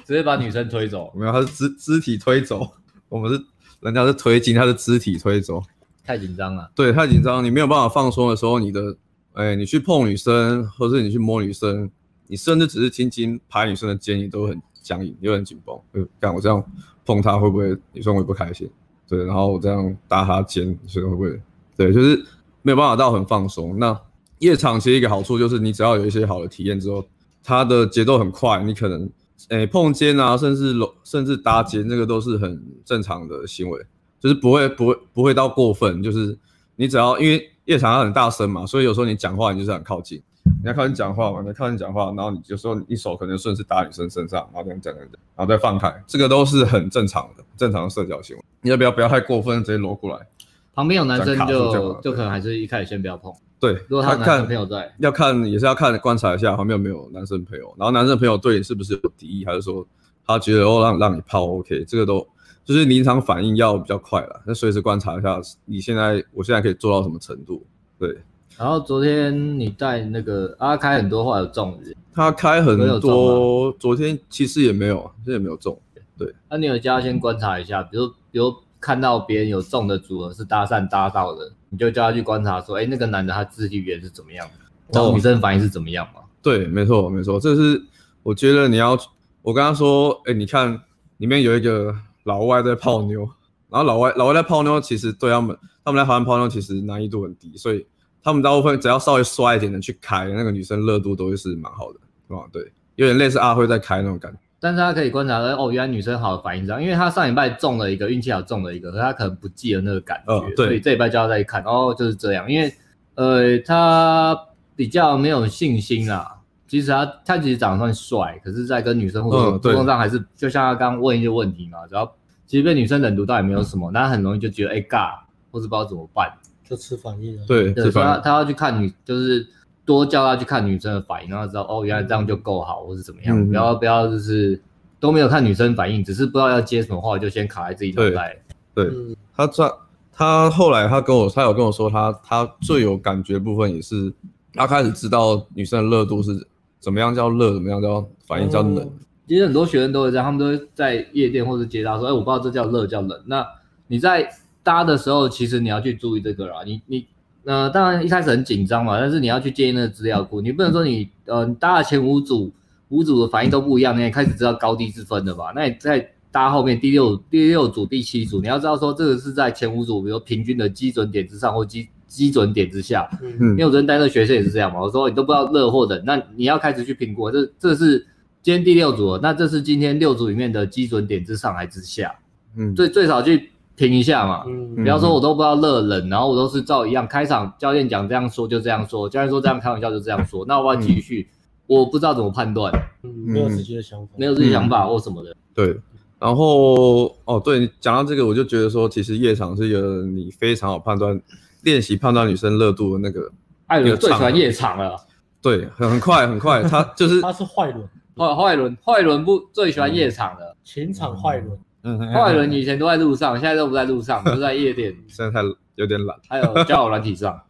[0.07, 1.11] 直接把女生推走？
[1.17, 2.71] 没有，他是肢肢体推走。
[3.09, 3.43] 我们是
[3.81, 5.63] 人家是推进，他是肢体推走。
[6.05, 6.71] 太紧张了。
[6.75, 8.95] 对，太紧张，你没有办法放松的时候，你的
[9.33, 11.91] 哎、欸，你去碰女生，或者是你去摸女生，
[12.27, 15.75] 你甚至只是轻轻拍女生的肩，你都很僵硬，又很紧绷。
[15.93, 16.63] 呃，干我这样
[17.07, 18.71] 碰她会不会女生会不开心？
[19.09, 21.41] 对，然后我这样搭她肩，女生会不会？
[21.77, 22.23] 对，就是。
[22.63, 23.79] 没有办法到很放松。
[23.79, 23.99] 那
[24.39, 27.05] 夜场其实一个好处就是，你只要有一些好的体验之后，
[27.43, 29.09] 它的节奏很快，你可能
[29.49, 33.81] 诶、碰肩啊，甚至搂，甚至搭肩，那个都是很正常的行为，
[34.19, 36.03] 就是不会不会不会到过分。
[36.03, 36.39] 就是
[36.77, 40.23] 你只要因为夜场它很大声嘛，所以有时候你讲话你就是很靠近，
[40.63, 48.43] 你要靠近讲话嘛，你靠近讲话，然后你就说你一手可能顺势打女生身上，然后这样讲讲讲，然后再放开，这个都是很正常的正常的社交行为。
[48.63, 50.27] 你要不要不要太过分，直接搂过来。
[50.75, 53.33] 旁边有男生就就，就可能还是一开始先不要碰。
[53.59, 59.87] 对，如果他有男生朋友在，要看也是要看观察一下旁边有没有男生朋友，然后男生朋友对你是不是有敌意，还是说
[60.27, 62.27] 他觉得哦让让你泡 OK，这个都
[62.65, 67.63] 就是临场反应要比较快了，那随时观察一下你现在我现在可以做到什么程度。
[67.99, 68.17] 对，
[68.57, 71.79] 然后昨天你带那个阿开很多话有中，
[72.15, 75.79] 他开很多，昨天其实也没有，其实也没有中。
[76.17, 86.23] 对，那你有加先观察一下，比如比如看到别人有中的组合是搭讪搭到的，你就叫他去观察说，哎，那个男的他肢体语言是怎么样的，然后女生反应是怎么样嘛？
[86.43, 87.83] 对，没错没错，这是
[88.23, 88.99] 我觉得你要，
[89.43, 90.81] 我跟他说，哎，你看
[91.19, 93.29] 里面有一个老外在泡妞，
[93.69, 97.87] 然后老外老外在泡妞，其实对他们他们在台湾泡妞其实难易度很低，所以
[98.23, 102.73] 他们大部分只要稍微帅一点的去开，那个女生热度都会是蛮好的，啊，对。
[102.97, 112.71] 有点类似阿辉在开那种感觉，但是他可以观察到哦，原来女生好的反应这样，因为他上礼拜中了一个运气好中了一个，可他可能不记得那个感觉，哦、对，所以这礼拜就要再看，哦，就是这样，因为
[113.15, 114.39] 呃，他
[114.77, 116.37] 比较没有信心啦。
[116.69, 122.13] 其实他他其实长得算帅，可是，在跟女生互动互动上还是就像他刚刚问一些问题嘛，只要
[122.47, 125.15] 其实被女生冷读到也没有什么，那、嗯、他很容易就觉得哎尬，
[125.51, 126.31] 或是不知道怎么办，
[126.63, 127.43] 就吃反应了。
[127.47, 129.47] 对，对，所以他他要去看女就是。
[129.85, 133.37] 多叫他去看女生的反应，然后知道哦，原来这样就够好，或是怎么样？
[133.37, 134.61] 嗯、不要不要，就是
[135.01, 138.41] 都没有看女生反应，只是不知道要接什么话，就先卡在自己脑袋。
[138.73, 138.89] 对，
[139.35, 139.79] 他这
[140.13, 144.13] 他后来他跟我，他有跟我说他，他他最有感觉部分也是
[144.55, 146.47] 他开始知道女生的热度是
[146.79, 148.79] 怎么样叫热，怎么样叫反应叫冷。
[148.79, 148.93] 嗯、
[149.27, 153.21] 其实很多学生都会这样，他们都会在夜店或者接搭说，哎，我不知道这叫热叫冷。
[153.27, 153.45] 那
[153.89, 154.29] 你在
[154.63, 157.07] 搭的时候，其实你要去注意这个啦，你你。
[157.43, 162.53] 那、呃、当然一开始很紧张嘛，但是你要去建立那个资料库，你不能说你呃搭了前五组，
[162.89, 165.53] 五组的反应都不一样，你也开始知道高低之分了吧？
[165.55, 173.09] 那你在搭后面第六第六组、第七组，你要知道说这个是在前五组，比如平均的基准点之上或基基准点之下。
[173.23, 178.07] 嗯，因为我昨天带那个学生也是这样嘛，我说你都不知道热或冷，那你要开始去评估，这这是
[178.43, 182.15] 今天第六组了，那这是今天六组里面的基准点之上还之下？
[182.57, 183.51] 嗯，最最少去。
[183.81, 191.27] 停一下嘛，嗯，比方说我都不知道热冷，然后我都是照一样开场，教练讲这样说就这样说，教练说这样开玩笑就这样说， 那我要继续，
[191.67, 192.71] 我不知道怎么判断，
[193.03, 195.75] 嗯，没有自己的想法，没有自己想法或什么的，对，
[196.19, 201.19] 然后哦，对，讲到这个，我就觉得说，其实夜场是一个你非常好判断
[201.63, 203.33] 练习判断女生热度的那个，
[203.69, 204.95] 艾伦最喜欢夜场了，
[205.41, 211.59] 对，很快很快，他就是 他是坏轮，坏坏轮坏轮不最喜欢夜场的，情场坏轮。
[211.83, 214.95] 嗯，坏人以前都在路上，现在都不在路上， 都在夜店。
[215.09, 215.41] 现在太
[215.77, 217.41] 有点懒，还有交友软体上。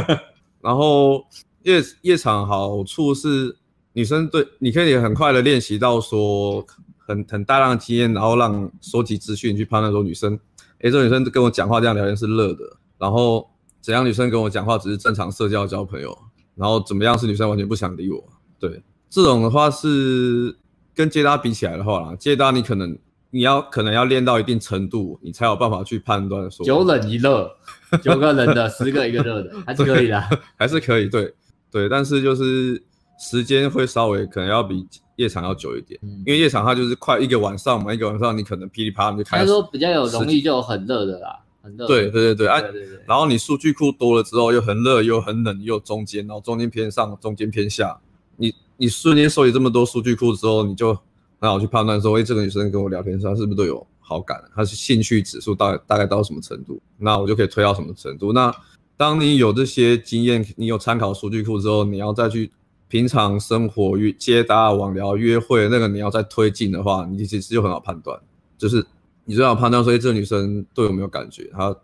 [0.60, 1.24] 然后
[1.62, 3.56] 夜夜场好处是
[3.94, 6.62] 女生对你可以很快的练习到说
[6.98, 10.38] 很很大量的经验，然后让收集资讯去判断说女生，
[10.80, 13.48] 哎，这个女生跟我讲话这样聊天是热的，然后
[13.80, 16.16] 怎样女生跟我讲话只是正常社交交朋友，
[16.54, 18.22] 然后怎么样是女生完全不想理我。
[18.58, 20.54] 对，这种的话是
[20.94, 22.98] 跟接搭比起来的话啦，接搭你可能。
[23.30, 27.48] 你要可能要练到一定程度，你才有办法去判断说九冷一热，
[28.02, 30.20] 九个冷的，十个一个热的， 还是可以的，
[30.58, 31.32] 还是可以，对
[31.70, 32.82] 对，但是就是
[33.20, 39.44] 时间会稍微可能要比夜场要久一点，嗯、因为夜场它就是快一个晚上嘛，一个晚上你可能噼里啪啦就开始。
[39.44, 41.86] 他说比较有容易就有很热的啦，很热。
[41.86, 47.96] 对对对对，哎，对对对然后你数据库多了之后又很热又很冷又中间，然后中间偏上，中间偏下，
[48.36, 50.98] 你你瞬间收集这么多数据库之后，你就。
[51.40, 54.38] 那我去判断说，哎，这个女生跟我聊天时，她是不是都有好感？
[54.54, 56.80] 她是兴趣指数大概大概到什么程度？
[56.98, 58.32] 那我就可以推到什么程度？
[58.32, 58.54] 那
[58.96, 62.50] 当你有这些经验，你有参考数据库之后，你要再去
[62.88, 68.20] 平常生活约接搭、网聊、约会那个，你要再推进的话，你其实就很好判断，
[68.58, 68.84] 就是
[69.24, 71.74] 你最好判断说，哎，这个女生对我没有感觉，她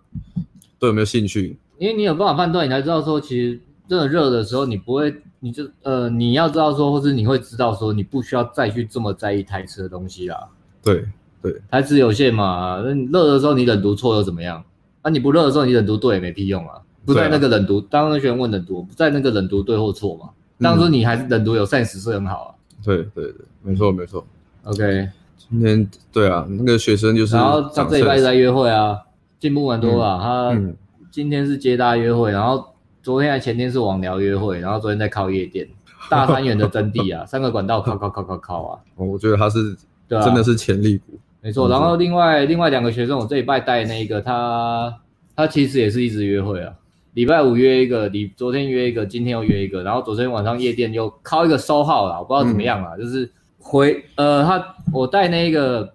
[0.79, 1.57] 对我没有兴趣？
[1.79, 5.15] 因为你有办法判断，你才知道说，其实真的热的时候，你不会。
[5.39, 10.49] 你就呃，你要知道说，或是你会知道说，你不需要再去这么在意台词的东西啦。
[10.83, 11.05] 对
[11.41, 12.83] 对，台词有限嘛。
[12.85, 14.65] 那你热的时候你冷读错又怎么样？
[15.03, 16.81] 啊，你不热的时候你冷读对也没屁用啊。
[17.05, 20.31] 不在那个冷读，当那学员问冷读，不在那个冷读对或错嘛。
[20.59, 22.51] 当初你还是冷读有 sense 是很好啊。
[22.83, 24.27] 对对对，没错没错。
[24.65, 28.99] OK，今天对啊，那个学生就是，然后他这礼拜在约会啊，
[29.39, 30.19] 进步蛮多吧。
[30.21, 30.59] 他
[31.13, 32.73] 今天是接大约会，然后。
[33.07, 35.65] 昨天还前天是网聊约会，然后昨天在靠夜店，
[36.11, 38.81] 大三元的真谛啊， 三个管道靠靠靠靠靠啊！
[38.97, 39.77] 我觉得他是，
[40.09, 41.69] 真的是潜力股，没错。
[41.69, 44.93] 然后另外另外两个学生，我这礼拜带那一个，他
[45.37, 46.75] 他其实也是一直约会啊，
[47.15, 55.95] 礼拜五约一个，礼昨天约一个，今天又约一个，然后昨天晚上夜店又靠一个收号了，我不知道怎么样啊，嗯、就是回呃他我带那一个，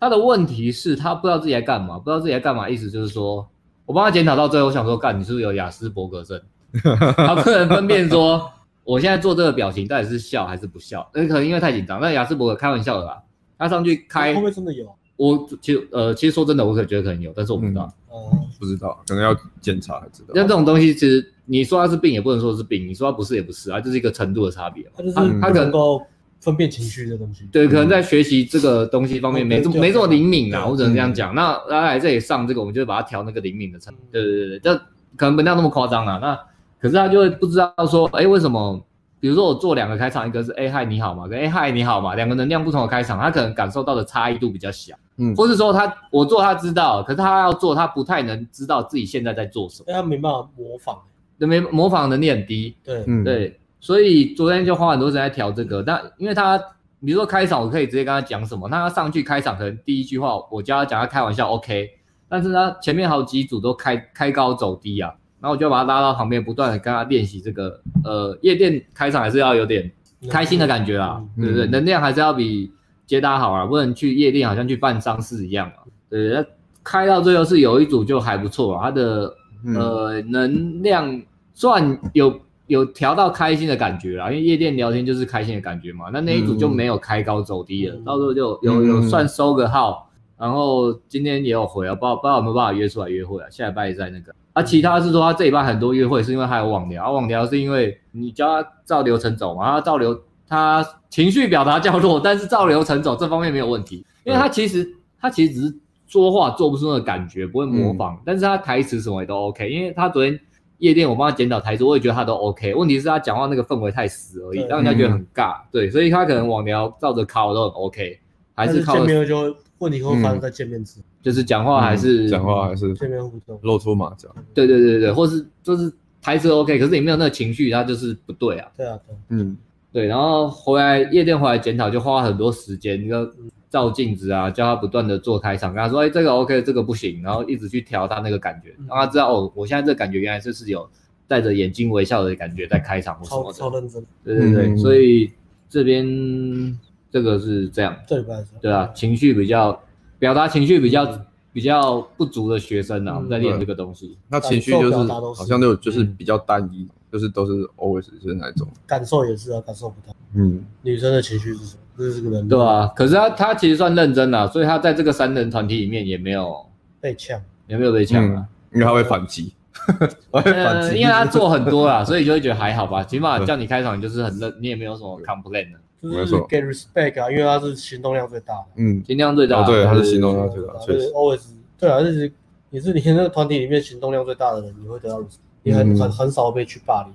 [0.00, 3.46] 他的问题是他不知道自己在干嘛，不知道自己在干嘛，意思就是说。
[3.92, 6.40] 我帮他检讨到最后，我想说，干，你是不是有雅斯伯格症？
[7.14, 8.50] 他不能分辨说，
[8.84, 11.06] 我现在做这个表情到底是笑还是不笑？
[11.12, 12.00] 那可能因为太紧张。
[12.00, 13.22] 那雅斯伯格开玩笑的啦，
[13.58, 14.86] 他上去开，会不会真的有？
[15.16, 17.82] 我其实呃，其实说真的，我可觉得可能有，但是我不知道。
[18.08, 20.34] 哦、嗯，不知道，可能要检查才知道。
[20.34, 24.90] 像这种东西，其实你说它是病，也不能说是病；你说它不是，也不是啊，就是一个程度的差别。
[24.96, 26.00] 他就是他可能够
[26.42, 27.48] 分辨情绪的东西。
[27.50, 31.34] 对，可能在学习这个东西方面没这么、嗯、没这么灵敏啊，对我只能这样讲。
[31.34, 34.00] 那来来这里上这个，我们就把它调那个灵敏的程度。
[34.12, 34.76] 对对对对，这
[35.16, 36.18] 可能没那么夸张啊。
[36.20, 36.38] 那
[36.78, 38.84] 可是他就会不知道说，哎，为什么？
[39.20, 44.96] 比如说我做两个开场，一个是哎嗨你好嘛，跟哎嗨你好嘛，两个能量不同的开场，他可能感受到的差异度比较小。
[45.18, 50.98] 嗯，或是说他我做他知道，可是他要做他不太能知道自己现在在做什么，因为他没办法模仿，
[51.38, 52.74] 对，没模仿能力很低。
[52.82, 55.82] 对，嗯，对，所以昨天就花很多时间在调这个。
[55.82, 56.56] 但因为他
[57.04, 61.90] 比如说开场，我可以直接跟他讲什么，那他上去开场可能第一句话我教他讲他开玩笑 OK，
[62.30, 65.12] 但是他前面好几组都开开高走低啊。
[65.40, 69.90] 然后我就把他拉到旁边，不断的跟他练习这个，呃，夜店开场还是要有点
[70.30, 71.66] 开心的感觉啦，嗯、对不对？
[71.66, 72.70] 能量还是要比
[73.08, 75.82] 接搭好啊，不能去夜店好像去办丧事一样啊。
[76.08, 76.46] 对，那
[76.84, 79.34] 开到最后是有一组就还不错啊，他的
[79.74, 81.20] 呃能量
[81.54, 82.40] 算有
[82.72, 86.06] 有调到开心的感觉啦，因为夜店聊天就是开心的感觉嘛。
[86.10, 93.46] 那那一组就没有开高走低了，嗯、到时候就有有算收个号，然后今天也有回啊，不知道不知道有没有办法约出来约会啊？
[93.50, 94.34] 下礼拜也在那个。
[94.54, 104.86] 啊，其他是说他这一半很多约会是因为还有网聊，啊，网聊是因为你教他照流程走嘛，他照流他情绪表达较弱， 但是照流程走这方面没有问题，因为他其实
[105.20, 105.74] 他其实只是
[106.06, 110.38] 说话做不出那个感觉，不会模仿，嗯、但是他台词什么也都 OK，因为他昨天
[110.82, 118.18] 夜店我帮他检讨台词，我也觉得他都 OK，问题是他讲话那个氛围太死而已，让人家觉得很尬，嗯、对，所以他可能网聊照着考都很 OK，
[118.54, 119.56] 还是靠就。
[119.78, 124.28] 问题会发生在见面之后，就是讲话还是讲话还是见面互动露出马脚。
[124.54, 128.70] 对对对对，或是就是台词 OK，可是你没有那个情绪，他就是不对啊。
[128.76, 129.56] 对啊，对，嗯，
[129.92, 130.06] 对。
[130.06, 133.28] 然后回来夜店回来检讨，就花很多时间，一个
[133.72, 140.86] 照镜子啊，叫他不断的做开场，跟他说，哎，这个 OK，这个不行，然后一直去调他那个感觉，让他知道哦，我现在这个感觉原来就是有
[141.26, 143.58] 带着眼睛微笑的感觉在开场或什么的。
[143.58, 144.06] 超超认真。
[144.22, 145.32] 对对对，所以
[145.68, 146.78] 这边。
[147.12, 149.78] 这个是这样，这礼拜是，对啊，情绪比较
[150.18, 151.06] 表达情绪比较
[151.52, 154.16] 比较不足的学生啊，我们在练这个东西。
[154.30, 158.66] 那情绪就是好像都就是比较单一，就是都是 always 是哪种？
[158.86, 160.16] 感受也是啊，感受不到。
[160.32, 161.81] 嗯，女生的情绪是什么？
[161.96, 162.48] 这是个人。
[162.48, 166.64] 对啊，可是他他其实算认真啊，所以他在这个三人团体里面也没有
[167.00, 169.52] 被呛，也没有被呛啊，因为他会反击。
[170.32, 175.78] 呃，因为他做很多啦， 所以就会觉得还好吧，起码叫你开场你就是很认，你也没有什么 complain 的。
[176.02, 181.40] 就是给 respect 啊，因为他是行动量最大的，嗯，行动量最大，对，他是行动量最大，确实，always，
[181.78, 182.32] 对啊，就是
[182.70, 185.24] 你是你那个团体里面行动量最大的人，你会得到
[185.62, 187.06] 你很很很少被去霸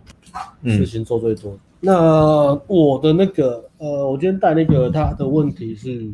[0.64, 1.58] 凌，事情做最多。
[1.80, 6.10] 那我的那个，呃，我今天带那个他的问题是，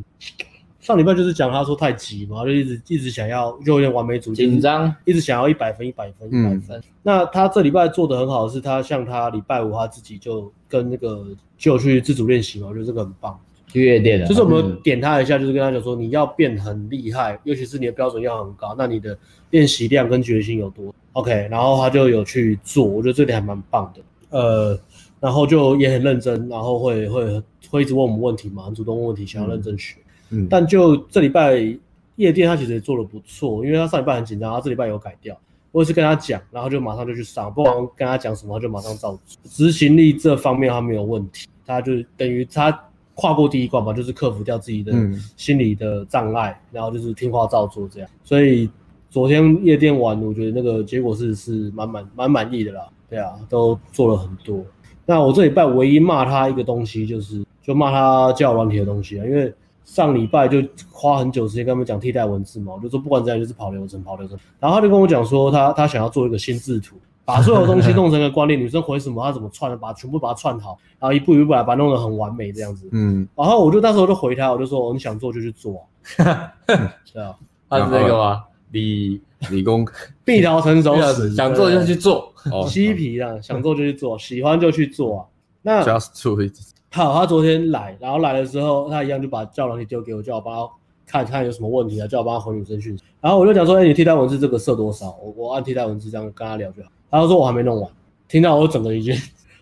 [0.80, 6.82] 上礼拜就是讲他说太急嘛，就一直一直想要就有点完美主义，紧张，一直想要一百分一百分一百分。
[7.02, 11.26] 那他这礼拜做的很好是，他像他礼拜五他自己就跟那个。
[11.56, 13.40] 就去自主练习嘛，我觉得这个很棒。
[13.70, 19.18] 去夜店的，就是我们点他一下，就是跟他讲说，你要变很厉害，尤其是你的标准要很高，那你的
[19.52, 24.02] 练习量跟决心有多？OK，然后他就有去做，我觉得这点还蛮棒的。
[24.38, 24.78] 呃，
[25.24, 29.96] 然后就也很认真，然后会会会一直问我们问题嘛，很主动问问题，想要认真学。
[30.32, 31.56] 嗯，但就这礼拜
[32.18, 35.40] 夜店他其实也做的不错，因为他上礼拜很紧张，他这礼拜有改掉。
[35.72, 39.38] 我也是跟他讲，然后就马上就去上，不管跟他讲什么，他就马上照做。
[39.46, 41.48] 执行力这方面他没有问题。
[41.66, 42.78] 他就等于他
[43.14, 44.92] 跨过第一关嘛，就是克服掉自己的
[45.38, 48.10] 心理的障碍，嗯、然后就是听话照做这样。
[48.26, 48.70] 所以
[49.10, 52.86] 昨天夜店玩，我觉得那个结果是是蛮满蛮满意的啦。
[53.10, 54.66] 对啊，都做了很多。
[55.06, 59.54] 那我这礼拜唯一骂他一个东西，就是就骂他交友软体的东西啊，因为
[59.86, 60.62] 上礼拜就
[60.92, 64.38] 花很久时间跟他们讲替代文字嘛，我就说不管怎样就是跑流程跑流程。
[64.60, 66.96] 然后他就跟我讲说他他想要做一个心智图。
[67.26, 72.90] 把所有东西弄成个观念， 女生回什么，他怎么串的，把全部把它串好，然后一步一步来把它弄得很完美这样子。
[72.92, 75.88] 嗯，然后我就那时候就回他，我就说，你想做就去做。
[76.18, 77.34] 对啊，
[77.70, 78.44] 他是这个吗？
[78.74, 79.88] 理理工
[80.26, 82.34] 蜜桃成熟时，想做就去做。
[82.68, 85.26] 嬉皮啊，想做就去做，喜欢就去做啊。
[85.62, 86.52] 那 just do it。
[86.92, 90.74] 好，他昨天来，然后来的时候，他一样就把教软体丢给我，叫我帮他
[91.08, 93.04] 看看有什么问题啊，叫我帮他回女生讯息。
[93.22, 95.18] 然后我就讲说，哎，你替代文字这个设多少？
[95.24, 96.90] 我我按替代文字这样跟他聊就好。
[97.10, 97.90] 他说我还没弄完，
[98.28, 99.16] 听到我整个一句，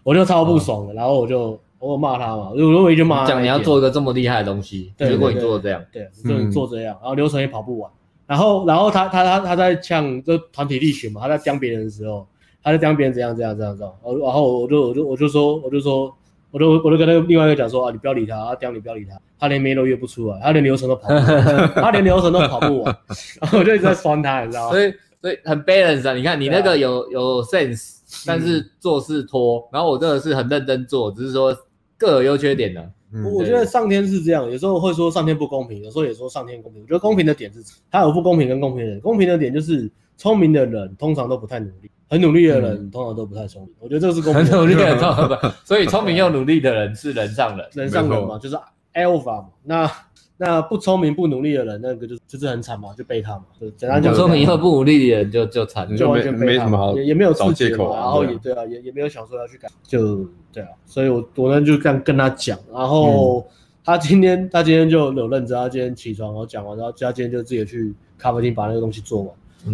[0.04, 7.92] 我就超不爽了，然后我就我骂他嘛，我我一句骂他，讲你要做一个这么厉害的东西，结果你做这样，对，就你做这样，然后流程也跑不完，
[8.32, 12.26] 然后然后他他他他在呛就团体力学嘛，他在讲别人的时候，
[12.64, 16.16] 他在讲别人怎样怎样怎样怎样，然后我就我就我就说我就说
[16.50, 22.98] 我就我就跟那个另外一个讲说啊，你不要理他，他讲你不要理他，他连妹都约不出来，他连流程都跑不完， 他连流程都跑不完，
[23.42, 24.72] 然后我就一直在酸他，你知道吗？
[24.72, 26.14] 所以所以很 balance 啊！
[26.14, 31.54] 你看你那个有、啊、有 sense，但是做事拖，嗯、然后我这个是很认真做，只是说
[31.98, 32.90] 各有优缺点的。
[33.14, 36.82] 嗯我我觉得上天是这样，有时候会说上天不公平，有时候也说上天公平。
[36.82, 39.00] 我觉得公平的点是，它有不公平跟公平的点。
[39.02, 43.72] 公平的点就是聪明的人通常都不太努力，很努力的人通常都不太聪明。
[43.80, 44.52] 我觉得这是公平的。
[44.52, 45.36] 很努力的人通常不，
[45.66, 48.56] 所以聪明又努力的人是人上人，人上人嘛，就是
[48.94, 49.50] alpha 嘛。
[49.64, 49.92] 那
[50.38, 53.44] 那不聪明不努力的人，那个就就是很惨嘛，就背他嘛。
[53.60, 60.70] 就简单讲，不聪明又不努力的人就就惨，就完全没什么好，也也没有找借口，然后也对啊，也也没有想说要去改，就对啊。
[60.86, 63.46] 所以我我呢就这样跟他讲，然后
[63.84, 69.30] 他今天他今天就有认真，他今天起床然后讲完，然后他今天就自己去咖啡厅把那个东西做完。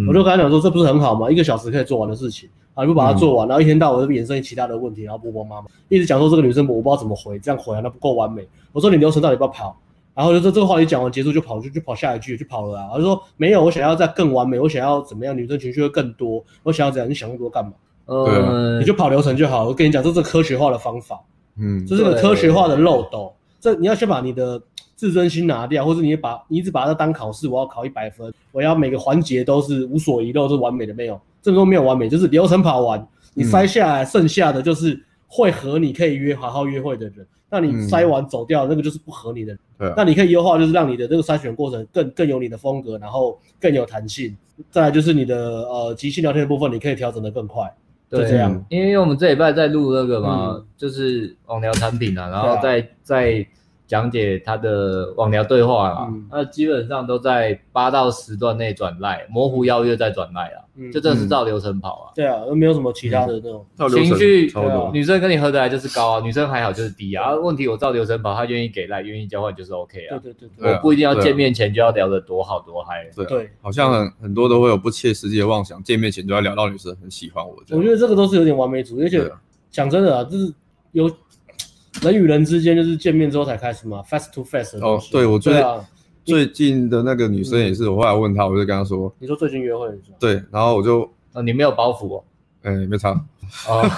[0.08, 1.32] 我就跟他讲说，这不是很好吗？
[1.32, 8.46] 一个小时可以做完的事情啊，你不把它做完，然后一天到晚就衍生其他的问题，然后婆婆妈妈一直讲说这个女生我不知道怎么回，这样回啊那不够完美。
[8.74, 9.80] 我说你流程到底要不要跑？
[10.14, 12.90] 然后就说这个话题讲完结束就跑，就就跑下一句就跑了啊。
[12.92, 15.38] 他就说没有，我想要再更完美，我想要怎么样？
[15.38, 17.08] 女生情绪会更多，我想要怎样？
[17.10, 17.72] 你想那么多干嘛？
[18.08, 19.66] 呃，你就跑流程就好。
[19.66, 21.20] 我跟你讲，这是科学化的方法，
[21.58, 23.32] 嗯，这是个科学化的漏斗。
[23.60, 24.62] 这你要先把你的
[24.96, 31.20] 自尊心拿掉，或者你把你一直把它当考试，我要考一百分，我要每个环节都是无所遗漏，是完美的没有？
[31.42, 37.26] 这都没有完美，就是流程跑完，你筛下来，剩下的就是会和你可以约好好约会的人。
[37.50, 39.58] 那你筛完走掉，那个就是不合你的
[39.96, 44.36] 那你可以优化，就是让你的这个筛选过程更更有你的风格，然后更有弹性。
[44.70, 47.74] 再来就是你的呃即兴聊天的部分，你可以调整的更快。
[48.10, 53.46] 就这样，因为我们这礼拜在录那个嘛，就是网聊产品啊，然后再再
[53.88, 60.68] 讲解他的网聊对话啊，那基本上都在八到十段内转赖，模糊邀约再转赖啊。
[60.94, 64.48] 就真的是照流程跑啊，对啊，又没有什么其他的那种情绪。
[64.94, 67.34] 女生跟你合得来就是高啊，女生还好就是低啊。
[67.34, 70.20] 问题我照流程跑，她愿意给赖，愿意交换就是 OK 啊。
[70.20, 73.10] 对对对，我不一定要见面前就要聊得多好多嗨。
[73.28, 77.56] 对，好像很很多都会有不切实际的妄想，见面前就要聊到女生很喜欢我。
[77.72, 79.28] 我觉得这个都是有点完美主义，而且
[79.72, 80.54] 讲真的啊，就是
[80.92, 81.10] 有
[82.02, 84.78] 人与人之间就是见面之后才开始嘛，face to face。
[84.80, 85.84] 哦，对，我觉得。
[86.26, 92.24] 最近的那个女生也是，我后来问她，我就跟她说：“你说最近约会的时候？”对，然后我就，啊，你没有包袱哦，
[92.64, 93.12] 哎，没差。
[93.66, 93.90] 哦，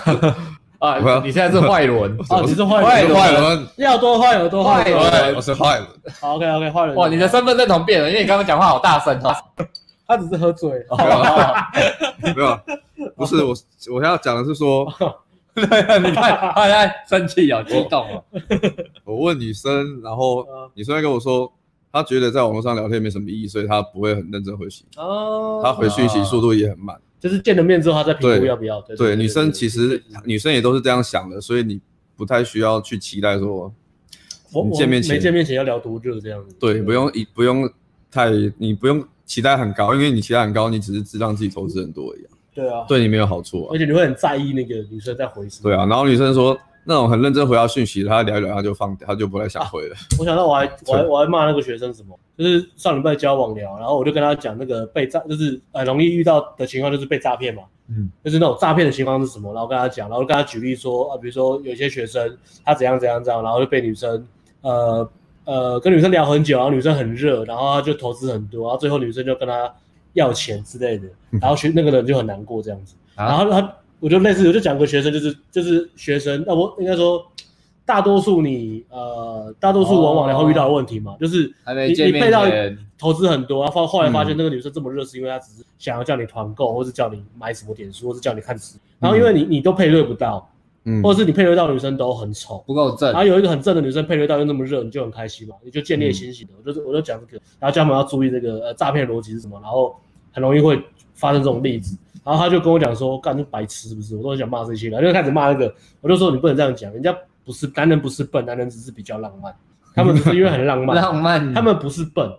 [0.78, 1.98] 啊，你现在是坏人
[2.30, 5.88] 哦，你是坏人，坏人，要多坏有多坏轮，我是坏人。
[6.22, 6.96] 好，OK，OK，坏人。
[6.96, 9.36] 哇，你的身份认同变了，因为你刚刚讲话好大声哦。
[10.06, 10.70] 他只是喝醉。
[12.22, 12.60] 没有，
[13.16, 13.56] 不是我，
[13.92, 14.86] 我要讲的是说，
[15.56, 18.24] 你看他在生气啊，激动了。
[19.04, 21.52] 我问女生，然后女生跟我说。
[21.92, 24.86] 她觉得在网络上聊天没什么意义，所以她不会很认真回信。
[24.96, 28.80] 哦，她回讯息速度也很慢，就是见了面之后，她再评估要不要。
[28.82, 31.82] 对，对，女生其实女生也都是这样想的，所以你
[32.16, 33.74] 不太需要去期待说，
[34.54, 36.56] 我见面前没见面前要聊多久这样子。
[36.60, 37.68] 对，不用不用
[38.12, 38.30] 太，
[38.60, 42.32] 你不用期待很高，因为你期待很高，你只是知道自己投资很多一样。
[42.54, 43.70] 对啊，对你没有好处啊。
[43.74, 45.64] 而且你会很在意那个女生在回什么。
[45.64, 46.58] 对啊，然后女生说。
[46.86, 49.96] 那种很认真回答讯息，她聊一聊，他就放，她就不太想回了。
[49.96, 62.36] 啊、我想到我还 我还我还骂那个学生什么，就是上礼拜交往聊，然后我就跟他讲那个被诈，就是很容易遇到的情况就是被诈骗嘛，嗯，就是那种诈骗的情况是什么，然后跟他讲，然后跟他举例说啊，比如说有些学生
[62.66, 64.26] 他怎样怎样这样，然后就被女生
[64.62, 65.08] 呃
[65.44, 69.72] 呃跟女生聊很久，然后女生很热，然后他就投资很多，然后最后女生就跟他
[70.14, 71.08] 要钱之类的，
[71.42, 73.76] 然后学那个人就很难过这样子，啊、然后他。
[74.02, 77.22] 我就类似，我就讲个学生，就是就是学生，那我应该说，
[77.84, 81.54] 大多数你呃，大多数往往然后遇到的问题嘛，就是
[81.86, 82.46] 你你配到
[82.98, 90.49] 投资很多，然后后来发现那个女生这么热，是因为她只是想要叫你团购，或是叫你买什么点数，或是叫你看书，然后因为你你都配对不到，
[90.86, 99.96] 嗯，或者是你配对到的女生都很丑，不够正，然后有一个很正的女生配对到又那么热，你就很开心嘛，你就建立信心喜的，我就是我就讲这个，然后叫他们要注意这个呃诈骗逻辑是什么，然后
[100.32, 100.82] 很容易会
[101.14, 101.98] 发生这种例子。
[102.24, 104.16] 然后他就跟我讲说，干，这白痴是不是？
[104.16, 105.74] 我都很想骂这些人，就开始骂那个。
[106.02, 109.56] 我就说你不能这样讲，人家不是男人，不是笨，男人只是比较浪漫。
[109.96, 111.54] 他们只是因为很浪漫， 浪漫。
[111.54, 112.30] 他们不是笨。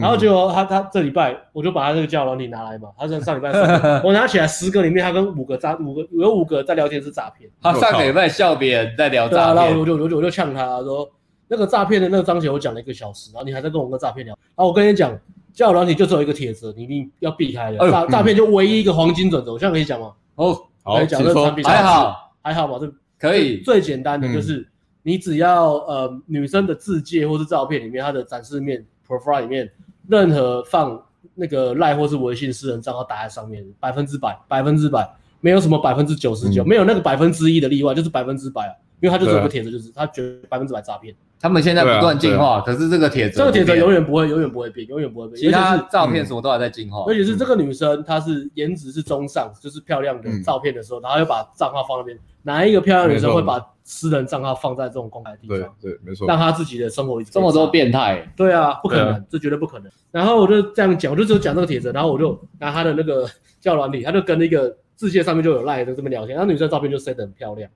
[0.00, 2.88] 然后结果他他这礼拜，我就把他这个交友软体拿来嘛。
[2.98, 3.50] 他说上礼拜
[4.02, 7.50] 我拿起来十个里面，他跟五个诈五个有五个在聊天是诈骗。
[7.62, 11.08] 他上个礼拜笑别人在聊诈骗，然后我就我就我就呛他说，
[11.48, 14.34] 那个诈骗的那个章节我讲了一个小时，然后你还在跟我跟诈骗聊。
[14.34, 15.18] 然后我跟你讲。
[15.52, 17.90] 交友软体就只有一个铁则，你一定要避开的。
[17.90, 20.12] 诈诈骗就唯一一个黄金准则，我现在可以讲吗？
[20.36, 22.78] 哦，好，可以讲这个产品还好，还好吧？
[22.80, 23.58] 这可以。
[23.58, 24.66] 最简单的就是，
[25.02, 29.68] 你只要呃女生的自介或是照片里面，她的展示面 profile 里面，
[30.10, 31.00] 任何放
[31.34, 35.08] 那个赖或是微信私人账号打在上面，百分之百，百分之百，
[35.40, 41.14] 没有什么百分之九十九，没有那个百分之一的例外，就是百分之百啊，因为他就是有个铁则，就是他绝百分之百诈骗。
[41.40, 45.40] 他们现在不断进化，可是这个铁则，这个铁则永远不会，永远不会变，永远不会变。
[45.40, 52.18] 其他照片什么都还在进化，而且是这个女生，她是颜值是中上，就是漂亮的照片的时候，然后又把账号放那边。
[52.42, 55.58] 哪一个漂亮女生会把私人账号放在这种公开地方？
[55.80, 56.26] 对对，没错。
[56.26, 58.26] 让她自己的生活这么多变态？
[58.36, 59.90] 对啊，不可能，这绝对不可能。
[60.10, 63.26] 然后我就这样讲，我就只有讲这个帖子，然后我就拿她的那个
[63.60, 67.70] 叫软体，她就跟那个字界上面就有赖在这边聊天，然后女生照片就塞得很漂亮，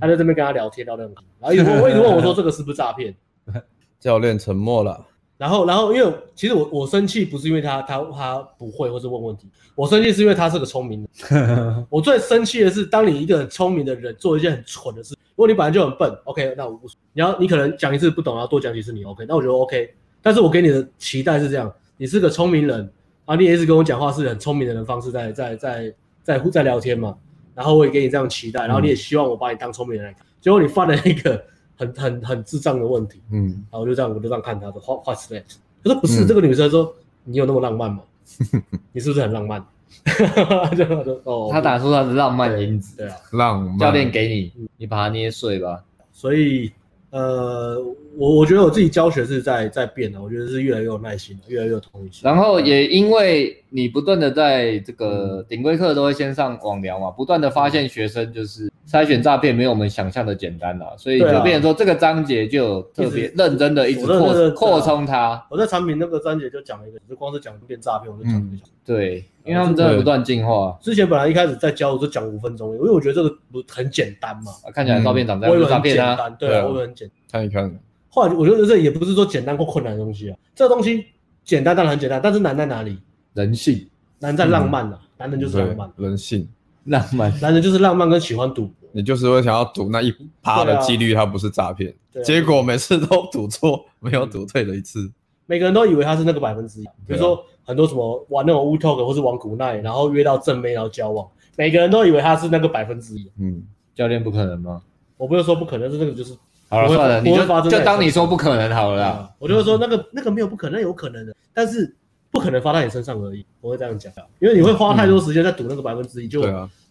[0.00, 3.14] 他在这边跟他聊天聊得很好，然后一直问，一直问我说这个是不是诈骗？
[4.00, 5.06] 教练沉默了。
[5.36, 11.86] 然后，然后因为其实我我生气不是因为他他他不会或是问问题，我生气是因为他是个聪明人。
[11.90, 19.92] 我最生气的是，当你一个很聪明的人做一件很蠢的事，如果你本来就很笨，OK，那我不，你要你可能讲一次不懂，然后多讲几次你 OK，那我觉得 OK。
[20.22, 22.88] 但是我给你的期待是这样，你是个聪明人，然
[23.26, 27.16] 后你也一直跟我讲话是很聪明的人方式在在在在在，在聊天嘛，
[27.54, 31.42] 然后我也给你这样期待，然后你也希望我把你当聪明人来看，结果你犯了一个。
[31.74, 35.42] 很很很智障的问题，嗯，然后我就这样我就这样看他说 What what's that？
[35.82, 36.94] 他说不是，这个女生说
[37.24, 38.02] 你有那么浪漫吗？
[38.92, 39.64] 你是不是很浪漫？
[40.76, 40.84] 就
[41.24, 45.82] 哦，他打出他的浪漫因子，对啊，浪漫教练给你，你把它捏碎吧。
[46.12, 46.70] 所以。
[47.12, 47.78] 呃，
[48.16, 52.22] 我我觉得我自己教学是在在变的，我觉得是越来越有耐心，越来越有同理心。
[52.24, 65.42] 然后也因为你不断的在这个顶规课都会先上网聊嘛，不断的发现学生就是筛选诈骗没有我们想象的简单了，所以就变成说这个章节就特别认真的一直扩扩充它。
[65.50, 68.64] 我在产品那个章节就讲了一个，就光是讲变诈骗，我就讲一个。
[68.84, 70.76] 对，因为他们真的不断进化。
[70.82, 77.16] 之前本来一开始在教，我就讲五分钟，因为我觉得这个不很简单嘛，看起来照片长这样，我以为很简单，对啊，我很简单。
[77.30, 77.80] 看一看，
[78.10, 81.06] 后来我觉得这也不是说简单或困难的东西啊，这个东西
[81.44, 82.98] 简单当然很简单，但是难在哪里？
[83.32, 83.88] 人性，
[84.18, 86.46] 难在浪漫啊，男人就是浪漫，人性，
[86.84, 95.10] 浪漫，男人就是浪漫跟喜欢赌博，你就是会想要赌那一趴的几率，它不是诈骗，结果每次都赌错，没有赌对了一次。
[95.46, 103.30] 每个人都以为他是那个百分之一，比如说很多什么玩那种乌托克或是玩古奈，然后约到正妹然后交往，每个人都以为他是那个百分之一。
[103.38, 103.62] 嗯，
[103.94, 104.80] 教练不可能吗？
[105.16, 106.36] 我不是说不可能，是那个就是。
[106.68, 109.30] 好了算了，你就就当你说不可能好了啦。
[109.38, 111.94] 我就会说那个那个没有不可能，有可能的，但是
[112.30, 113.44] 不可能发到你身上而已。
[113.60, 116.42] 我会这样讲，因为你会花太多时间在赌那个百分之一，就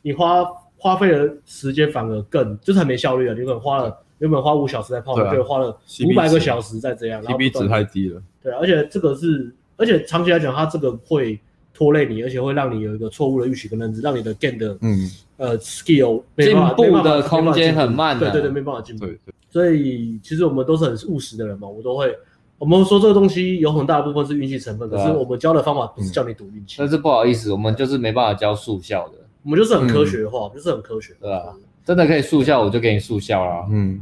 [0.03, 0.45] 你花
[0.81, 3.35] 花费的时间反而更就是很没效率了。
[3.35, 5.69] 你可能花了原本花五小时在泡，就花了
[6.09, 8.19] 五百个小时在这样，CP 值太低了。
[8.41, 11.39] 对，而且这个是，而且长期来讲，它这个会
[11.71, 15.07] 拖累你，而且会让你有一个错误的预期跟认知，让你的 gain 的嗯
[15.37, 18.17] 呃 skill 进步的空间很慢。
[18.17, 19.05] 对对对，没办法进步。
[19.05, 22.11] 对对所以其实我们都是很务实的人嘛，我都会，
[22.57, 26.77] 我们说这个东西有很大部分是运气成分，可是我们教的方法不是叫你赌运气。
[26.79, 31.53] 但是不好意思，我们就是没办法教速效的，我们就是很科学化，就是很科学，对啊？
[31.83, 33.65] 真的可以速效，我就给你速效啦。
[33.71, 33.99] 嗯，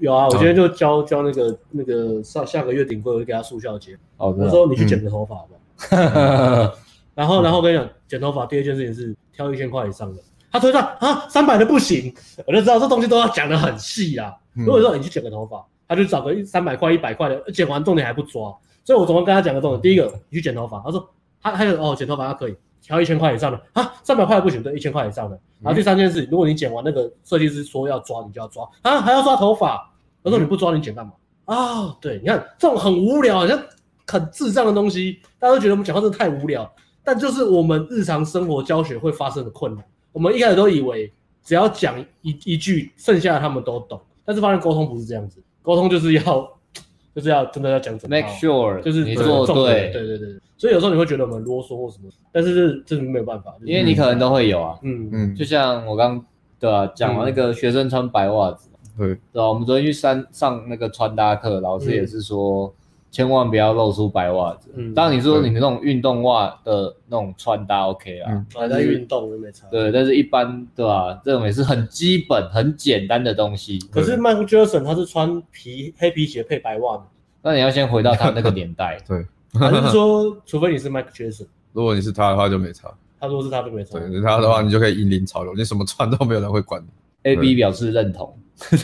[0.00, 3.96] 有啊，我今天就教教那个那个上下个月顶规，我就给他速效结。
[4.18, 5.54] 我说你去剪个头发好不
[5.96, 6.76] 好？
[7.14, 10.22] 然后然后我跟你讲，剪头发第二件事情是挑一千块以上的。
[10.50, 12.14] 他推断啊，三百的不行，
[12.46, 14.34] 我就知道这东西都要讲的很细啊。
[14.54, 19.80] 如果说你去剪个头发，他就找个一三百块、一百块的，剪完重点还不抓，所以我总共跟他讲个重点。
[19.80, 21.08] 第一个，你去剪头发，他说
[21.40, 25.38] 他还有哦，剪头发他可以挑一千块以上的啊，三百块不行，对，一千块以上的。
[25.60, 29.90] 然后第三件事，如果你剪完那个设计师说要抓，你就要抓啊，还要抓头发。
[30.24, 31.12] 他说你不抓，你剪干嘛？
[31.44, 33.60] 啊，对，你看这种很无聊，好像
[34.06, 36.70] 很智障的东西，大家都觉得我们讲话真的太无聊，
[37.04, 39.84] 但就是我们日常生活教学会发生的困难。
[40.12, 41.12] 我们一开始都以为
[41.42, 46.48] 只要讲一一句，剩下的他们都懂，但是发现沟通不是这样子，沟通就是要
[47.14, 50.28] 就是要真的要讲怎么 make sure 就是你做对，对对对，
[50.62, 56.24] 所以有时候你会觉得我们啰嗦或什么，但是这这没有办法，因为你可能都会有啊，嗯嗯，就像我刚
[56.60, 62.72] 对啊讲完那个学生穿白袜子，对对啊，我们昨天去上上那个穿搭课，老师也是说。
[63.10, 64.70] 千万不要露出白袜子。
[64.74, 69.66] 嗯，当然你说你那种运动袜的那种穿搭 OK 啊，还在运动就没差。
[69.70, 71.20] 对，但是一般对吧？
[71.22, 73.78] 这种也是很基本、很简单的东西。
[73.90, 77.02] 可是 Michael Jackson 他是穿皮黑皮鞋配白袜的。
[77.42, 78.98] 那你要先回到他那个年代。
[79.06, 79.26] 对，
[79.58, 82.92] 还是说，除非你是 Michael Jackson，如果你是他的话就没差。
[83.20, 83.98] 他如果是他就没差。
[83.98, 86.88] 对，是他的话你就可以引领潮流，你什么穿都没有人会管你。
[87.30, 88.36] A B 表示认同。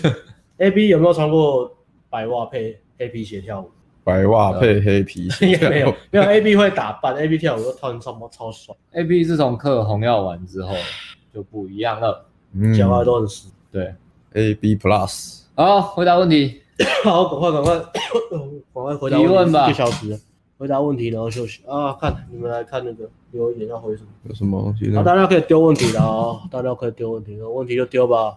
[0.58, 1.76] A B 有没有穿过
[2.10, 3.70] 白袜配黑皮鞋跳舞？
[4.04, 8.76] 白袜配黑皮鞋， 没有没有 A B 会打扮，A B 跳舞都跳超超爽。
[8.92, 10.74] A B 自从嗑红药丸之后
[11.34, 12.24] 就不一样了，
[12.76, 13.48] 讲话都很实。
[13.70, 13.92] 对
[14.32, 16.62] ，A B Plus，好，回答问题，
[17.04, 17.74] 好，赶快赶快
[18.72, 20.18] 赶快回答问题吧，一个小时，
[20.58, 24.08] 回答问题然后休息啊，看你们来看那个留言要回什么？
[24.28, 24.94] 有什么东西？
[24.94, 28.34] 好，大家可以丢问题的啊，大家可以丢问题，有问题就丢吧。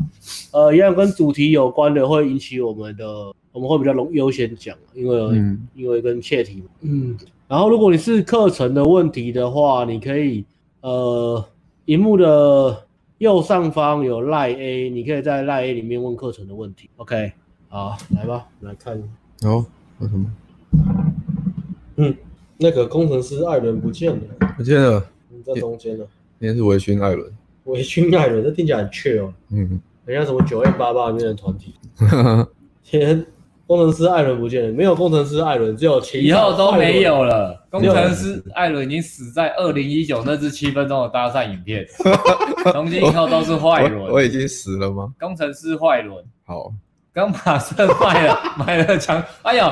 [0.54, 3.34] 呃，一样跟主题有关的会引起我们的。
[3.54, 6.68] 我们会比较容优先讲，因为、嗯、因为跟切题嘛。
[6.84, 7.18] 嗯，
[7.50, 10.46] 然后如果你是课程的问题的话，你可以
[10.80, 11.44] 呃，
[11.84, 12.86] 荧幕的
[13.18, 16.90] 右上方有 Line A，你可以在 Line A 里面问课程的问题。
[16.96, 17.34] OK，
[17.68, 18.98] 好，来吧，来看。
[19.44, 19.66] 哦，
[20.00, 20.32] 有什么？
[22.02, 22.18] 嗯，
[22.58, 24.20] 那个工程师艾伦不见了，
[24.58, 26.06] 不见了，你在中间了。
[26.40, 27.32] 今天是微醺艾伦，
[27.66, 29.32] 微醺艾伦，这听起来很缺哦。
[29.52, 31.76] 嗯，人家什么九 M 八八里面的团体。
[32.84, 33.24] 天，
[33.68, 37.64] 工程师艾伦不见了，没有工程师艾伦，只有其以后都没有了。
[37.70, 41.86] 工程师艾伦已经死在二零一九那支七分钟的搭讪影片，
[42.74, 44.12] 从今以后都是坏伦。
[44.12, 45.14] 我已经死了吗？
[45.20, 46.26] 工程师坏伦。
[46.46, 46.74] 好，
[47.14, 49.24] 刚马上卖了，买了墙。
[49.44, 49.72] 哎呦。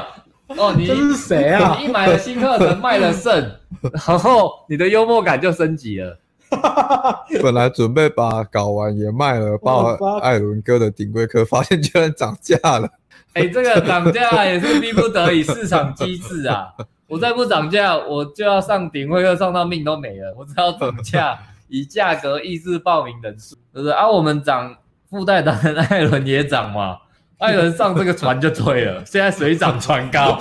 [0.57, 1.75] 哦，你这是谁啊？
[1.79, 3.59] 你一买了新课程，卖了肾，
[4.07, 6.19] 然后你的幽默感就升级了。
[7.43, 12.89] 本来准备把搞完也卖了，把艾伦哥的顶规课，发现居然涨价了。
[13.33, 16.73] 哎、欸，这个涨价也是逼不得已，市场机制啊！
[17.07, 20.33] 我再不涨价，我就要上顶规课，上到命都没了。
[20.35, 21.37] 我只要涨价，
[21.67, 23.89] 以价格抑制报名人数，是不是？
[23.89, 24.75] 啊，我们涨，
[25.11, 26.97] 附带的艾伦也涨嘛。
[27.39, 30.37] 艾伦上这个船就对了， 现在水涨船高，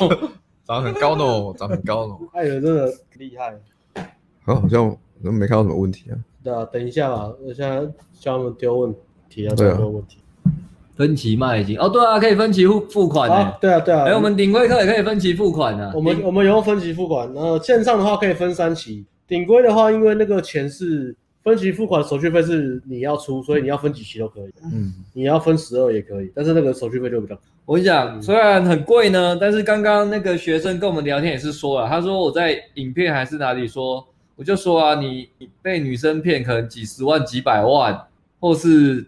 [0.67, 2.15] 涨很高呢，涨很高呢。
[2.33, 3.55] 艾伦真的厉害。
[4.45, 6.19] 好，好像都没看到什么问题啊。
[6.43, 7.81] 对啊，等一下吧，我现在
[8.19, 8.95] 叫他们丢问
[9.29, 10.19] 题啊，丢问题。
[10.97, 13.59] 分期卖已经哦，对啊，可以分期付付款的。
[13.61, 14.05] 对啊，对啊。
[14.05, 15.93] 哎，我们顶规课也可以分期付款的。
[15.95, 21.17] 我们我们有分期付款，然后线上的话可以分三期，顶规的话，因为那个钱是。
[21.49, 24.53] 分期付款手续费是你要出，所以你要分几期都可以。
[24.73, 27.39] 嗯，你要分十二也可以，但是那个手续费就比较。
[27.65, 38.07] 我跟你讲，虽然很贵呢，但是刚刚那个学生跟我们聊天也是说了，他说我在影片还是哪里说，我就说啊，你你被女生骗，可能几十万、几百万，
[38.41, 39.07] 或是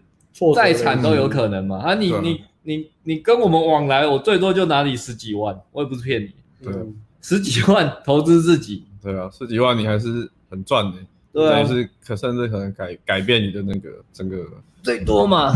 [0.55, 1.77] 再惨都有可能嘛。
[1.77, 6.31] 啊你，你你你你跟我们往来，我最多就拿你十几万，我也不是骗你。
[6.63, 6.73] 对，
[7.21, 8.83] 十几万投资自己。
[9.01, 10.97] 对啊，十几万你还是很赚的。
[11.33, 14.37] 对、啊，是可甚至可能改改变你的那个整个
[14.83, 15.53] 最多嘛？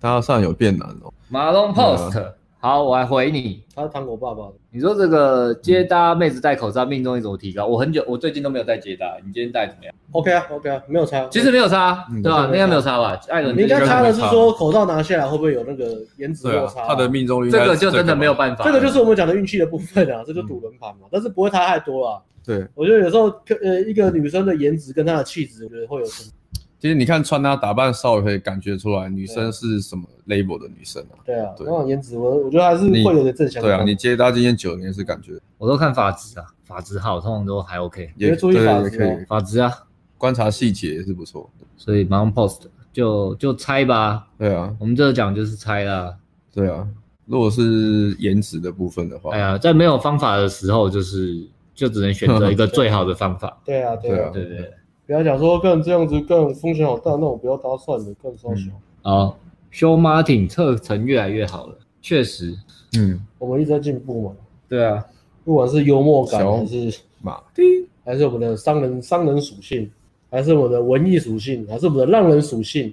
[0.00, 1.12] 搭讪有变难哦。
[1.28, 3.62] 马龙 post，、嗯、好，我来回你。
[3.74, 4.52] 他是糖果爸爸的。
[4.70, 7.66] 你说这个接搭妹子戴口罩命中率怎么提高？
[7.66, 9.06] 我很久，我最近都没有戴接搭。
[9.24, 11.26] 你今天戴怎么样？OK 啊，OK 啊，没有差。
[11.30, 12.46] 其实没有差，嗯、对吧、啊？
[12.46, 13.18] 应该没有差吧？
[13.28, 16.88] 艾伦，你应该差的是说口罩拿下来会不会有那个颜值落差、啊？
[16.88, 18.64] 他的命中率，这个就真的没有办法。
[18.64, 22.22] 这个就是我们讲的运气的部分啊，这就赌轮盘嘛，但是不会差太多啊。
[22.44, 23.26] 对，我觉得有时候，
[23.62, 26.30] 呃，一个女生的颜值跟她的气质，我觉得会有什么。
[26.78, 31.20] 其实你看穿搭打扮，稍微可以感觉出来女生是什么 label 的女生啊。
[31.26, 33.62] 对啊，那种颜值，我我觉得还是会有点正向。
[33.62, 35.38] 对啊，你接她今天九年是感觉。
[35.58, 38.10] 我都看发质啊，发质好，通常都还 OK。
[38.16, 39.70] 也注意发质，发质啊，
[40.16, 41.50] 观察细节也是不错。
[41.76, 42.60] 所以马上 post
[42.94, 44.28] 就就猜吧。
[44.38, 46.16] 对啊，我们这个讲就是猜啦。
[46.54, 46.88] 对啊，
[47.26, 51.46] 如果是颜值的部分的话，哎呀，在没有方法的时候，就是。
[51.80, 53.58] 就只能选择一个最好的方法。
[53.64, 54.70] 对啊，对啊，对对对，
[55.06, 58.70] 不要讲说更这样子更风险好大，那我不要搭算了，更烧小。
[59.00, 59.38] 好
[59.72, 62.54] ，Show Martin 课程越来越好了，确实，
[62.98, 64.36] 嗯，我们一直在进步嘛。
[64.68, 65.02] 对啊，
[65.42, 67.64] 不管是幽默感还是马丁，
[68.04, 69.90] 还是我们的商人商人属性，
[70.30, 72.92] 还是我们的文艺属性，还是我们的浪人属性，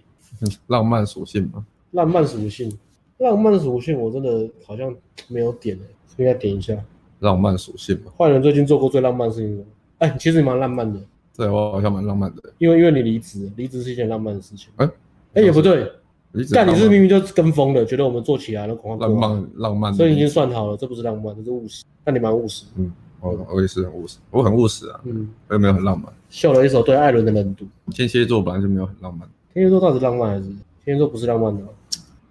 [0.67, 1.65] 浪漫属性吗？
[1.91, 2.71] 浪漫属性，
[3.17, 4.95] 浪漫属性，我真的好像
[5.27, 5.83] 没有点诶，
[6.15, 6.73] 应该点一下。
[7.19, 9.65] 浪漫属性嘛，坏人最近做过最浪漫的事情。
[9.99, 10.99] 哎、欸，其实你蛮浪漫的。
[11.35, 12.41] 对，我好像蛮浪漫的。
[12.57, 14.69] 因为因为你离职，离职是一件浪漫的事情。
[14.77, 14.91] 哎、欸，
[15.33, 15.91] 哎、欸、也不对，
[16.53, 21.83] 但你是明明就跟风的，觉得我们做起来了，恐怕浪漫浪漫，所以已经算好了，这不是浪漫，这是务实。
[22.03, 22.65] 但你蛮务实。
[22.75, 24.99] 嗯，我我也是很务实，我很务实啊。
[25.05, 26.11] 嗯，我也没有很浪漫。
[26.29, 27.65] 秀了一手对艾伦的冷度。
[27.91, 29.27] 天蝎座本来就没有很浪漫。
[29.53, 30.43] 天蝎座到底是浪漫还是？
[30.85, 31.63] 天蝎座不是浪漫的。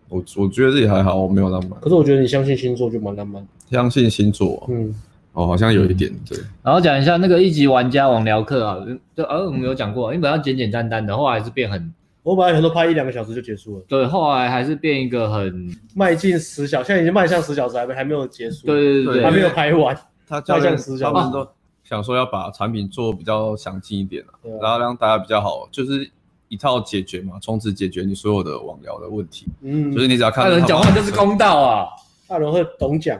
[0.08, 1.78] 我我觉得自己还好，我没有浪漫。
[1.80, 3.46] 可是我觉得你相信星座就蛮浪漫。
[3.70, 4.94] 相信星座，嗯。
[5.32, 6.38] 哦，好像有一点对。
[6.62, 8.78] 然后讲一下那个一级玩家网聊课啊，
[9.14, 11.92] 就呃我们有讲过，因为本来简简单单的，后来还是变很，
[12.22, 19.94] 我本来很多拍一两个小时就结束了，对，后来还是变一个很迈进十小时，现在已经迈向十小时还没还没有结束，对对对对，还没有拍完，
[20.26, 21.46] 他迈向十小时，他们都
[21.84, 26.10] 想说要把产品做比较详尽一点啊，啊然后让大家比较好，就是
[26.48, 31.86] 一套解决嘛，从此解决你所有的网聊的问题，嗯，就是你只要看人讲话就是公道啊，
[32.28, 33.18] 大人会 懂讲，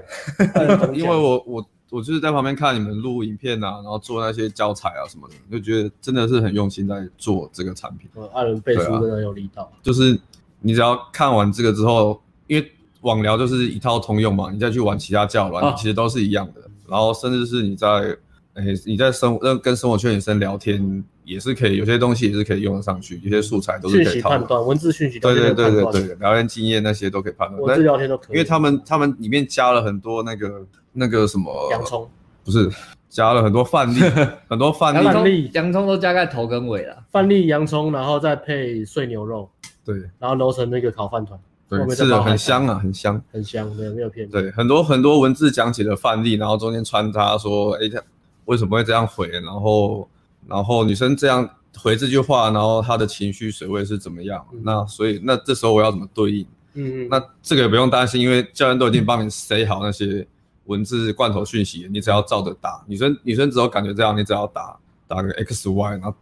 [0.95, 1.67] 因为我我。
[1.89, 8.11] 我就是在旁边看你们录影片啊，然后做那些教材啊什么的，就觉得真的是很用心在做这个产品。
[8.17, 9.71] 嗯，艾伦背书真的有力道。
[9.85, 10.19] 就是
[10.61, 12.73] 你只要看完这个之后，因为
[13.03, 16.61] 网聊就是一套通用嘛，你再去玩其他教软，其实都是一样的。
[16.89, 17.89] 然后甚至是你在
[18.55, 24.31] 诶、欸、你在生跟生活圈女生聊天，也是可以，有些东西也是可以用得上去，有些素材都是可以套。
[24.31, 27.61] 判断文字讯息，对对对对对，聊天经验那些都可以判断。
[27.61, 32.09] 文字聊天都可以，因为他们他们里面加了很多那个那个什么洋葱，
[32.45, 32.71] 不是
[33.09, 33.99] 加了很多范例，
[34.49, 36.97] 很多范例，洋葱都加在头跟尾了。
[37.11, 39.51] 范例洋葱，然后再配碎牛肉，
[39.85, 41.37] 对，然后揉成那个烤饭团，
[41.69, 44.31] 对，是的，很香啊，很香，很香，没有，没有骗你。
[44.31, 48.01] 对，很多很多文字讲解的范例，然后中间穿插说，哎，他
[48.45, 50.09] 为什么会这样回，然后。
[50.49, 54.47] 然后女生这样回这句话，然后她的情绪水位是怎么样？
[54.53, 56.47] 嗯、那所以那这时候我要怎么对应？
[56.75, 60.27] 嗯嗯，那这个也不用担心，因为教练都已经帮你塞好那些
[60.65, 62.85] 文字罐头讯息，你只要照着打。
[62.87, 64.77] 女生女生只要感觉这样，你只要打
[65.09, 66.15] 打个 X Y，然后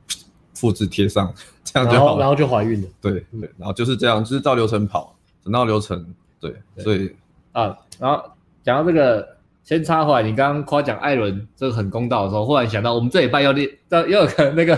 [0.55, 1.33] 复制贴上，
[1.65, 2.89] 这样就好了，然后，然后就怀孕了。
[3.01, 6.05] 对对，然后就是这样，就是照流程跑，整套流程。
[6.41, 7.15] 对，对所以
[7.53, 8.23] 啊，然后
[8.63, 9.34] 讲到这个。
[9.65, 14.77] 先插回来，你刚刚夸奖艾伦这个很公道的时候，忽然想到我们这礼拜要练，又有个那个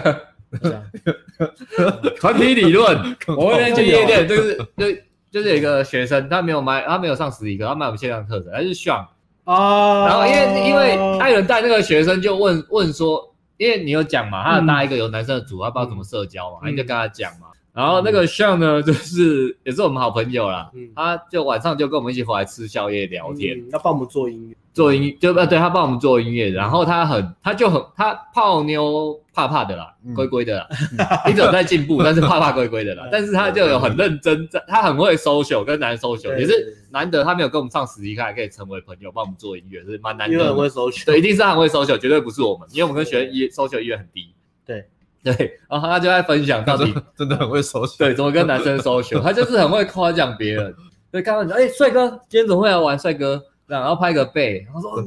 [2.20, 2.96] 团体理论，
[3.36, 4.86] 我们去夜店，就是就
[5.30, 9.04] 就是有一个学生，他没有买，他没有上实体课，他买我们线上课程，他是 Sean
[9.44, 17.48] 啊，然后因为因为艾伦带那个学生就问问说，因为你有讲嘛，他搭一个有男生的组，他不知道怎么社交嘛，你就跟他讲嘛。
[17.76, 30.66] 然后那个 Sean 呢， 就是也是我们好朋友啦，嗯、他就晚上就跟我们一起回来吃宵夜聊天，他帮我们做音乐，做音就呃对他帮我们做音乐，然后他很他就很他泡妞怕怕的啦，龟龟的啦，
[31.28, 44.32] 一直有在进步， 但是怕怕龟龟的啦，但是他就有很认真在，他很会 social 跟男 social，也是难得他没有跟我们上实体课，还可以成为朋友，帮我们做音乐是蛮难得，因为很会 social，对，一定是他很会 social，绝对不是我们，因为我们跟学员 social 意愿很低，
[44.64, 44.88] 对。
[45.34, 50.72] 对，然后他就在分享到底真的很会 social，对，怎么跟男生 social，他就是很会夸奖别人。
[51.10, 52.96] 对，刚刚你说，哎，帅哥，今天怎么会来玩？
[52.96, 55.04] 帅哥，然后拍个背，他说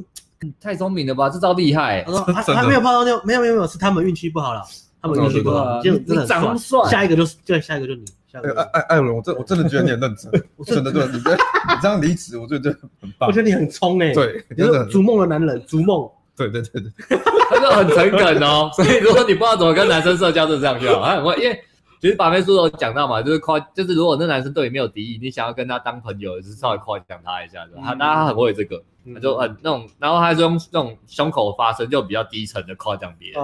[0.59, 2.03] 太聪明了吧，这招厉害。
[2.03, 4.61] 他说 他没有碰到妞，没有没有没有，是他们运气不好了，
[5.01, 6.83] 他们运气不好，就真的长帅。
[6.89, 8.03] 下一个就是对，下一个就你。
[8.31, 12.69] 艾艾艾伦，我真我真的觉得你很认真， 我真的对，你这你这样离职，我觉得
[13.01, 13.27] 很棒。
[13.27, 16.07] 我觉得你很冲哎，对，你是逐梦的男人，逐梦。
[16.47, 17.19] 对对对对，
[17.49, 21.05] 他就很诚恳哦， 所以如果你不知道怎么跟男生社交，就这样就好。
[21.05, 21.61] 他很会，因为
[22.01, 28.81] 其实把妹书都有讲到嘛，就是夸，就是如果那男生对你没有敌意，你想要跟他当朋友，就是稍微夸奖他一下，他那他很会这个，
[29.13, 33.41] 他就很那种，然后他就用那种胸口发声，就比较低沉的夸奖别人，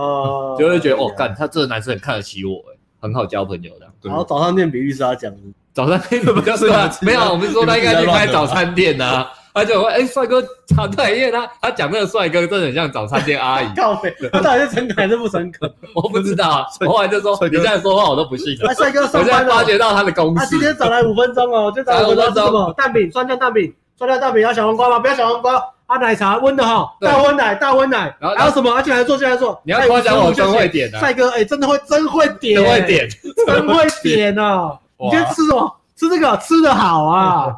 [0.57, 2.63] 就会觉得哦，干他这个男生很看得起我，
[3.01, 3.85] 很好交朋友的。
[4.01, 5.37] 然后早上店比喻是他讲的，
[5.73, 6.89] 早餐店比较 是吧？
[7.01, 9.27] 没有，我们说他应该去开早餐店呐。
[9.55, 10.43] 他就会哎，帅哥，
[10.75, 13.67] 他对，因为他他讲那个帅哥真的很像早餐店阿姨。
[13.73, 15.73] 靠北，他到底是诚恳还是不诚恳？
[15.95, 16.65] 我不知道啊。
[16.85, 18.53] 我后来就说，你这样说话我都不信。
[18.67, 20.39] 哎，帅哥，我现在发觉到他的公式。
[20.39, 22.73] 他今天早来五分钟哦，就早来五分钟。
[22.75, 24.99] 蛋饼，酸酱蛋饼，酸酱蛋饼要小黄瓜吗？
[24.99, 25.55] 不要小黄瓜。
[25.85, 28.13] 啊，奶茶温的哈，大温奶，大温奶。
[28.19, 28.73] 然后还有什么？
[28.73, 29.57] 啊，进来坐，进来坐。
[29.63, 30.99] 你要夸奖我真会点啊。
[30.99, 32.61] 帅哥，哎，真的会，真会点。
[32.61, 33.07] 真会点，
[33.47, 34.77] 真会点哦。
[34.97, 35.77] 你今天吃什么？
[35.95, 37.55] 吃这个，吃的好啊。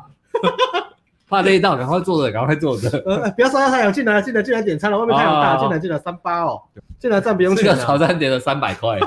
[1.30, 2.90] 怕累到，赶快坐着，赶快坐着。
[3.06, 4.98] 呃，不要晒太阳，进来，进来，进来点餐了。
[4.98, 6.62] 外面太阳大，进来，进来，三八哦。
[7.00, 7.66] 进来站不用钱。
[7.66, 8.98] 这个早餐点了三百块。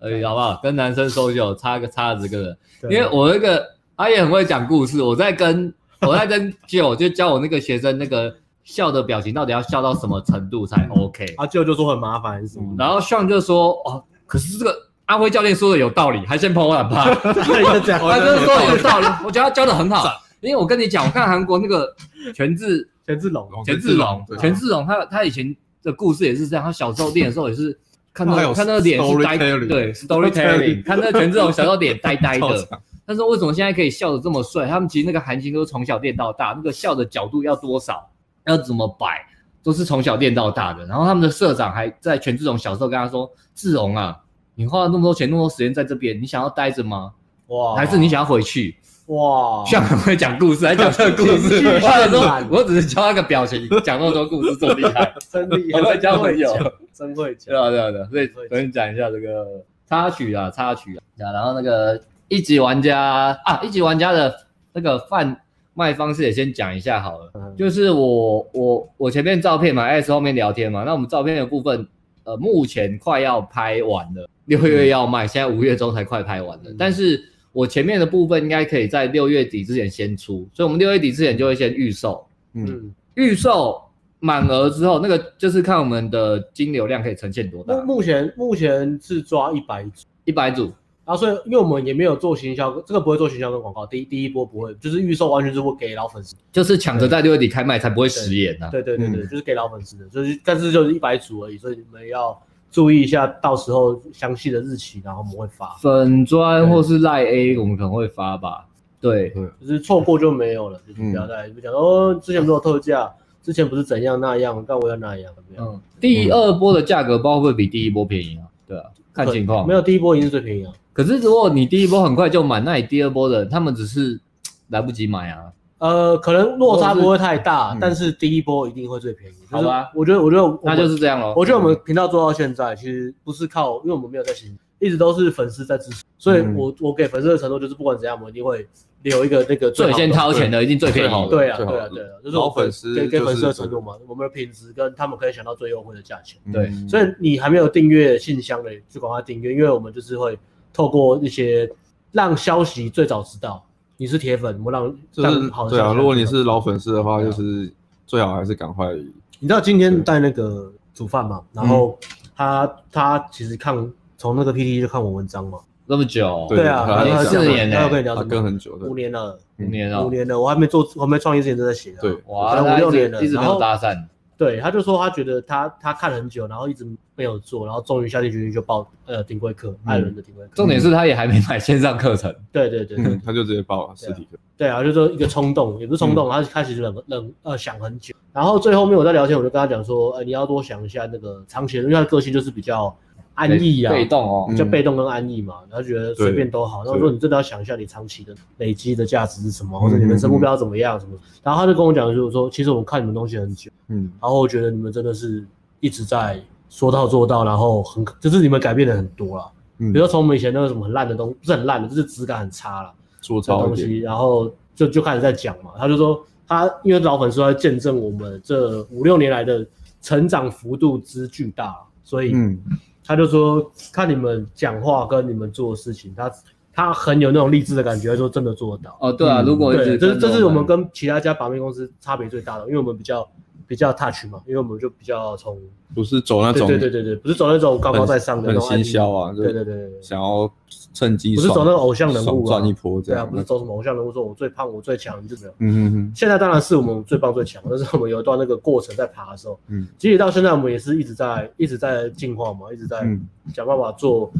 [0.00, 0.60] 哎，好不好？
[0.62, 2.56] 跟男生 social 插个叉子，个
[2.90, 3.64] 因为我那个
[3.96, 5.00] 他也很会讲故事。
[5.00, 5.72] 我在跟
[6.02, 8.34] 我在跟 Joe 就教我那个学生那个
[8.64, 11.24] 笑的表情到底要笑到什么程度才 OK。
[11.36, 12.74] 啊，Joe 就说很麻烦是什么？
[12.76, 14.76] 然后 Sean 就说哦，可是这个。
[15.12, 17.04] 阿辉教练说的有道理，还先捧我两巴。
[17.22, 20.06] 他就是说有道理，我觉得他教的很好。
[20.40, 21.94] 因为我跟你讲，我看韩国那个
[22.34, 26.64] 权志权志龙，权志龙，权志龙，他他以前的故事也是这样。
[26.64, 27.78] 他小时候练的时候也是
[28.14, 32.68] 看到看那个脸是呆，对，storytelling， 看那个权志龙小时候脸呆呆的。
[33.04, 34.66] 但是为什么现在可以笑得这么帅？
[34.66, 38.08] 他们其实那个韩星都是从小练到大，那个笑的角度要多少，
[38.46, 39.26] 要怎么摆，
[39.62, 40.86] 都是从小练到大的。
[40.86, 44.16] 然后他们的社长还在权志龙小时候跟他说：“志龙啊。”
[44.54, 47.12] 你花了那么多钱，那么多时间在这边，你想要待着吗？
[47.48, 47.74] 哇！
[47.74, 48.76] 还是你想要回去？
[49.06, 49.64] 哇！
[49.66, 51.66] 像很会讲故事，还讲这个故事。
[51.66, 56.54] 我想说，我只是教他个表情，讲那么多故事，这么厉害， 真厉害，很会交朋友，
[56.92, 57.46] 真会讲。
[57.46, 58.08] 对啊，对啊，对啊。
[58.10, 59.46] 所以等你讲一下这个
[59.88, 61.32] 插曲啊，插曲啊。
[61.32, 64.34] 然后那个一级玩家啊，一级玩家的
[64.72, 65.36] 那个贩
[65.74, 67.32] 卖方式也先讲一下好了。
[67.56, 71.88] 就是我我我前面照片嘛，S 后面聊天嘛，那我们照片的部分。
[72.24, 76.70] 呃，目前快要拍完了，六月要卖，现在五月中才快拍完了。
[76.70, 82.26] 嗯、但是我前面的部分应该可以在六月底之前先出，所以我们六月底之前就会先预售。
[82.54, 83.82] 嗯，预售
[84.20, 87.82] 满额之后，那个就是看我们的金流量可以呈现多大。
[87.82, 90.72] 目前目前是抓一百组，一百组。
[91.12, 98.70] 然后所以因为我们也没有做行销，这个不会做行销跟广告，第一第一波不会，就是预售完全是会给老粉丝，就是抢着在六月底开卖才不会食言呐。
[98.72, 102.40] 对对对对，就是给老粉丝的，就是但是就是一百组而已，所以你们要
[102.70, 105.76] 注意一下，到时候详细的日期，然后我们会发。
[105.82, 108.66] 粉砖或是赖 A，我们可能会发吧。
[108.98, 115.74] 对，就是错过就没有了，就是不要再讲哦，之前不是有特价，之前不是怎样那样，但我要那样怎么样？
[115.74, 118.46] 嗯，第二波的价格包会不会比第一波便宜啊？
[118.66, 119.66] 对啊，看情况。
[119.66, 120.72] 没有第一波已经是最便宜啊。
[120.92, 124.20] 可是如果你第一波很快就买，那你第二波的他们只是
[124.68, 125.52] 来不及买啊。
[125.78, 129.34] 呃，可能落差不会太大，但是第一波一定会最便宜。
[129.50, 131.34] 好吧，我觉得，我觉得那就是这样咯。
[131.36, 138.64] 我觉得我们频道做到现在，其实不是靠，因为我们没有在行，一直都是粉丝在支持，所以我我给粉丝的承诺就是，不管怎样，我们一定会
[139.02, 141.28] 留一个那个最先掏钱的，一定最便宜。
[141.28, 146.38] 对啊，对啊，对啊，就是老粉丝给给粉丝的承诺嘛，我们的品质跟他们可以想到最优惠的价钱。
[146.52, 150.38] 对，所以你还没有订阅信箱的，就赶快订阅，因为我们就是会
[150.72, 151.70] 透过一些
[152.12, 153.64] 让消息最早知道。
[153.98, 155.92] 你是铁粉，我们让就是好对啊。
[155.92, 157.72] 如果你是老粉丝的话，就是
[158.06, 158.92] 最好还是赶快。
[159.38, 161.40] 你知道今天带那个煮饭嘛？
[161.52, 161.96] 然后
[162.34, 163.76] 他他其实看
[164.18, 167.76] 从那个 PPT 就看我文章嘛，那么久，对啊，四年呢，
[168.14, 171.94] 他跟很久，五年了，五年了，五年了，我还没做，我还没创业之前就在写。
[172.00, 174.00] 对，哇，五六年了，一直没有搭讪。
[174.38, 180.50] 对，他就说他觉得他他看了很久，然后一直没有做，然后终于下定决心就报呃顶规课，艾伦的顶规课。
[180.54, 182.34] 重点是他也还没买线上课程。
[182.50, 184.38] 对 对对， 他就直接报了实体课。
[184.56, 192.96] 对啊，就说一个冲动，也不是冲动，他开始冷冷呃想很久，然后最后面我在聊天，我就跟他讲说，呃你要多想一下那个长期的，因为他的个性就是比较。
[193.34, 196.84] 安逸啊，被动哦，就被动跟安逸嘛，他觉得随便都好。
[196.84, 201.12] 那我说你真的要想一下，你长期的累积的价值是什么，或者你人生目标怎么样什么。
[201.42, 205.44] 然后他就跟我讲，就是说，其实我看你们东西很久，嗯，然后我觉得你们真的是
[205.80, 209.50] 一直在说到做到，然后很就是你们改变的很多了。
[209.78, 215.70] 比如说从我们以前那个什么很烂的东，不是很烂的，就是质感很差了，粗糙的东西，然后就就开始在讲嘛。
[215.78, 219.66] 他就说他因为老粉丝在见证我们这五六年来的
[220.02, 222.58] 成长幅度之巨大，所以嗯。
[223.04, 226.30] 他就说，看你们讲话跟你们做的事情，他
[226.72, 228.96] 他很有那种励志的感觉，他说真的做得到。
[229.00, 233.28] 哦，对啊，如果对，这这是我们跟其他家保密公司差别最大的，因为我们比较
[233.66, 235.58] 比较 touch 嘛，因为我们就比较从
[235.94, 240.50] 不是走那种对对对对，不是走那种高高在上的那种很行销啊，对对对对，想要
[240.92, 245.54] 趁机不是走那个偶像人物赚一波这样，对啊，不是走什么偶像人物说我最胖我最强就这样。
[245.58, 246.12] 嗯嗯嗯。
[246.14, 253.06] 现在当然是我们最棒最强，但是我们有一段那个过程在爬的时候，嗯，其实到现在我们也是一直在一直在进化嘛，一直在
[253.54, 254.30] 想办法做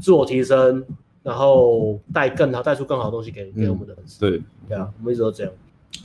[0.00, 0.84] 自我提升，
[1.22, 4.20] 然后带更好带出更好的东西给给我们的粉丝。
[4.20, 5.52] 对对啊，我们一直都这样。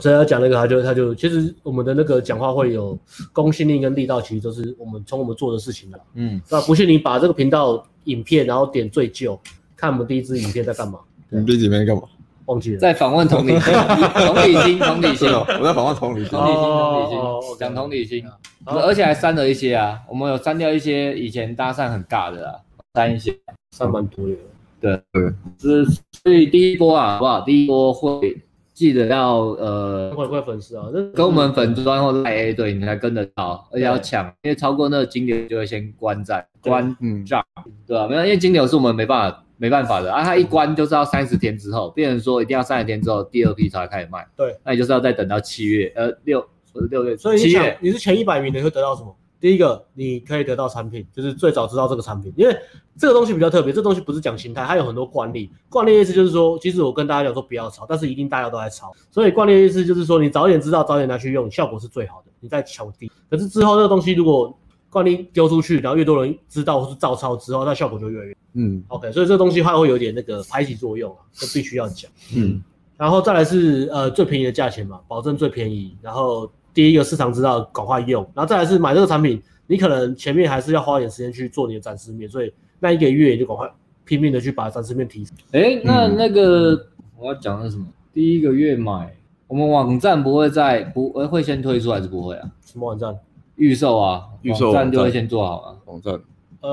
[0.00, 2.96] 所以要讲那个，他就他就其实我们的那个讲话会有
[3.32, 5.98] 公信力跟力道，其实都是我们从我们做的事情的。
[6.14, 9.38] 嗯，那不信你把这个频道影片，然后点最旧，
[9.78, 10.98] 看我们第一支影片在干嘛？
[11.30, 12.02] 你第一支影片干嘛？
[12.46, 12.78] 忘记了。
[12.80, 13.72] 在访问同理心，
[14.26, 15.28] 同理心，同理心。
[15.60, 18.24] 我在访问同理心，同理心，同理心，讲同理心。
[18.66, 22.56] 而且还删了一些啊，我们有删掉一些以前搭讪很尬的啊，
[22.94, 23.32] 删一些，
[23.70, 24.34] 删蛮多的。
[24.80, 25.84] 对对，是
[26.22, 27.40] 所以第一波啊，好不好？
[27.42, 28.36] 第一波会。
[28.74, 37.44] 记得要呃，会会粉丝啊，跟我们粉专或者 A A 对，你才跟得到，而且要抢，因为超过那个金流就会先关站关账，
[37.88, 38.06] 对吧？
[38.06, 46.40] 没有，因为金流是我们没办法没办法的啊，它一关就是要三十天之后，变成说一定要三十天之后第二批才开始卖，对，那你就是要再等到七月呃六
[46.72, 49.14] 不是六月，所以七月你是前一百名，你会得到什么？
[49.40, 52.56] 第一个，你可以得到产品，就是最早知道这个产品，因为
[52.98, 55.48] 这个东西比较特别，这个东西不是讲形态，它有很多惯例。
[55.68, 58.92] 惯例意思就是说，其实我跟大家讲说不要炒，但是一定大家都在炒。
[59.12, 62.32] 所以惯例意思就是说，你早点知道，早点拿去用，效果是最好的。
[62.40, 64.58] 你在抢低，可是之后这个东西如果
[64.90, 69.10] 惯例丢出去，然后越多人知道或是照抄之后，那效果就越来越嗯 OK。
[69.10, 72.62] 所以这个东西它会有点那个排挤作用啊，就必须要讲嗯。
[72.98, 76.50] 然后再来是呃最便宜的价钱嘛，保证最便宜，然后。
[76.74, 83.68] 第一个市场知道，赶快用，然后再来是买这个产品，你可能前面还是要花点时间去做你的展示面，所以那一个月你就赶快
[84.04, 85.34] 拼命的去把展示面提升。
[85.50, 86.86] 哎，那那个、嗯、
[87.18, 87.84] 我要讲的是什么？
[88.12, 89.12] 第一个月买，
[89.48, 92.48] 我们网站不会在不会先推出还是不会啊？
[92.64, 93.18] 什么网站？
[93.56, 95.74] 预售啊，预售网站就会先做好啊。
[95.86, 96.20] 网站，
[96.60, 96.70] 呃，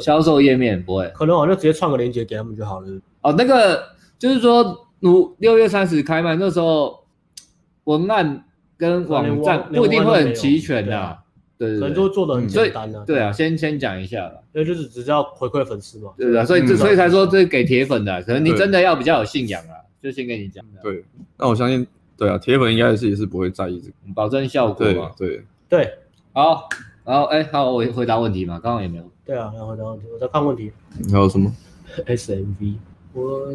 [0.00, 2.88] 销售页面不会，可能我就直接创个链接给他们就好了。
[3.20, 3.82] 哦，那个
[4.18, 7.04] 就是说，如六月三十开卖那时候
[7.84, 8.44] 文案。
[8.78, 11.18] 跟网站不一定会很齐全的，
[11.56, 13.04] 对，可能都做的很简单的。
[13.04, 20.64] 对啊，先先讲一下吧，因为就是只是要回馈粉丝嘛，对啊，所以这所以才说这是给铁粉的，可能你真的要比较有信仰啊，就先跟你讲。
[20.82, 21.04] 对，
[21.38, 21.86] 那我相信，
[22.16, 25.12] 对啊，铁粉应该是也是不会在意这个，保证效果嘛。
[25.16, 25.88] 对对，
[26.32, 26.68] 好，
[27.04, 29.04] 然后哎，好，我回答问题嘛，刚刚也没有。
[29.24, 30.72] 对啊，然后然后，我在看问题。
[31.10, 31.50] 还有什么
[32.06, 32.74] ？SMV，
[33.12, 33.52] 我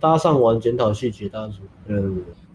[0.00, 2.02] 搭上完检讨细节，大家说，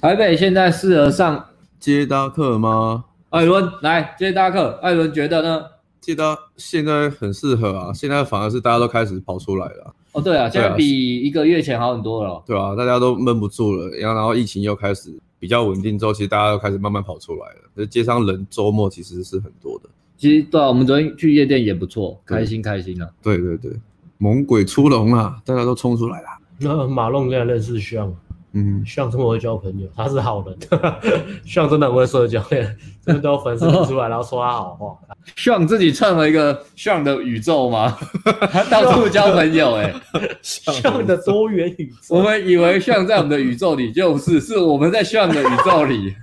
[0.01, 1.45] 台北现在适合上。
[1.79, 3.05] 接搭客吗？
[3.29, 5.63] 艾伦来接搭客，艾伦觉得呢？
[6.01, 9.93] 接搭现在很适合啊，现在反而是大家都开始跑出来了。
[10.13, 12.41] 哦，对啊，现在比一个月前好很多了。
[12.45, 17.61] 对啊，大家都闷不住了，然后然后疫情又开始比较稳定之后，其实大家都开始慢慢跑出来了。
[17.77, 19.89] 就街上人周末其实是很多的。
[20.19, 23.09] 其实对啊，我们昨天去夜店也不错，开心开心啊。
[23.23, 23.71] 对对对，
[24.17, 26.27] 猛鬼出笼啊，大家都冲出来了。
[26.59, 28.13] 那马龙现在认识炫。
[28.51, 30.57] 嗯，炫这么会交朋友，他是好人。
[31.45, 34.97] 炫真的很会社交，真的都有粉丝出来，然后说他好话。
[35.35, 37.95] 炫自己创了一个炫的宇宙吗？
[38.51, 42.15] 他到处交朋友、欸， 哎，炫的多元宇宙。
[42.15, 46.15] 我们以为像在我们的宇宙里，就是是我们在炫的宇宙里。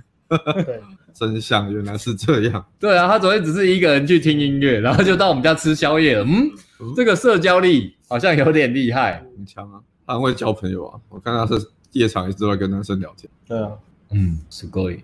[0.65, 0.81] 对，
[1.16, 2.64] 真相原来是这样。
[2.78, 6.24] 对啊，他昨天只是一个人去听音乐，然后就到我们家吃宵夜了。
[6.24, 6.50] 嗯，
[6.80, 11.00] 嗯这个社交力好像有点厉害，很强啊，他很会交朋友啊。
[11.08, 11.66] 我看他是。
[11.92, 13.30] 夜场一直都在跟男生聊天。
[13.46, 13.70] 对啊，
[14.12, 15.00] 嗯，すごい。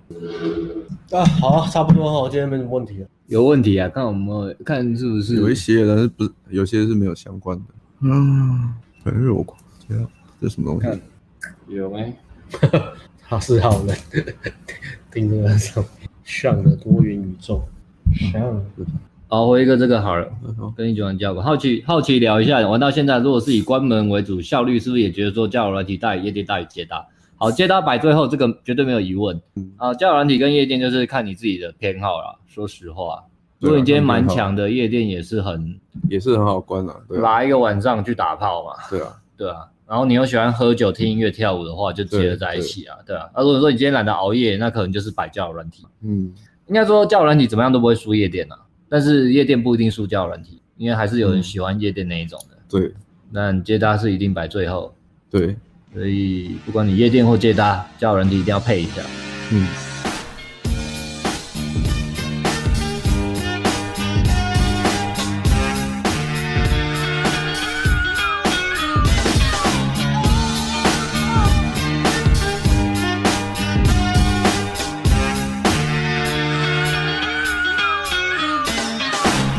[1.15, 3.07] 啊，好啊，差不多哈，我今天没什么问题了。
[3.27, 3.87] 有问题啊？
[3.91, 7.65] 看我们看是不是有一些，但是不是有些是没有相关的。
[8.01, 8.73] 嗯，
[9.05, 9.45] 朋友，
[10.41, 10.99] 这什么东西？
[11.69, 12.11] 有没？
[13.29, 13.95] 他是好人，
[15.13, 15.85] 钉在上
[16.24, 17.62] 面，像的多元宇宙，
[18.32, 18.64] 像。
[19.28, 20.28] 好，回一个这个好了，
[20.78, 27.04] 跟你讲完交个好奇，好奇聊一下，玩到现在，如果是以关门为主，效率是不是也觉得说交友软体大于夜店大于接搭？
[27.36, 29.42] 好，接搭摆最后，这个绝对没有疑问。
[29.78, 32.36] 啊，交友软体跟夜店就是看你自己的偏好啦。
[32.46, 33.24] 说实话，
[33.60, 38.74] 如果你今天蛮强的，夜店也是很也是很好关啊，对啊，来一个晚上去打炮嘛。
[38.88, 43.30] 对啊，对啊，然后你又喜欢喝酒、听音乐、跳舞的话，就结合在一起啊，对啊。
[43.36, 45.86] 那如果说你今天懒得熬夜，那可能就是摆交友软体。
[46.02, 46.34] 嗯，
[46.68, 48.58] 应该说交友软体怎么样都不会输夜店啊。
[48.90, 52.56] 但是夜店不一定输交友软体，因为还是有人喜欢夜店那一种的。
[52.56, 52.94] 嗯、对，
[53.32, 54.94] 那你接搭是一定摆最后。
[55.30, 55.56] 对，
[55.94, 59.02] 所以不管你夜店或接搭，交友软体一定要配一下。
[59.52, 59.93] 嗯。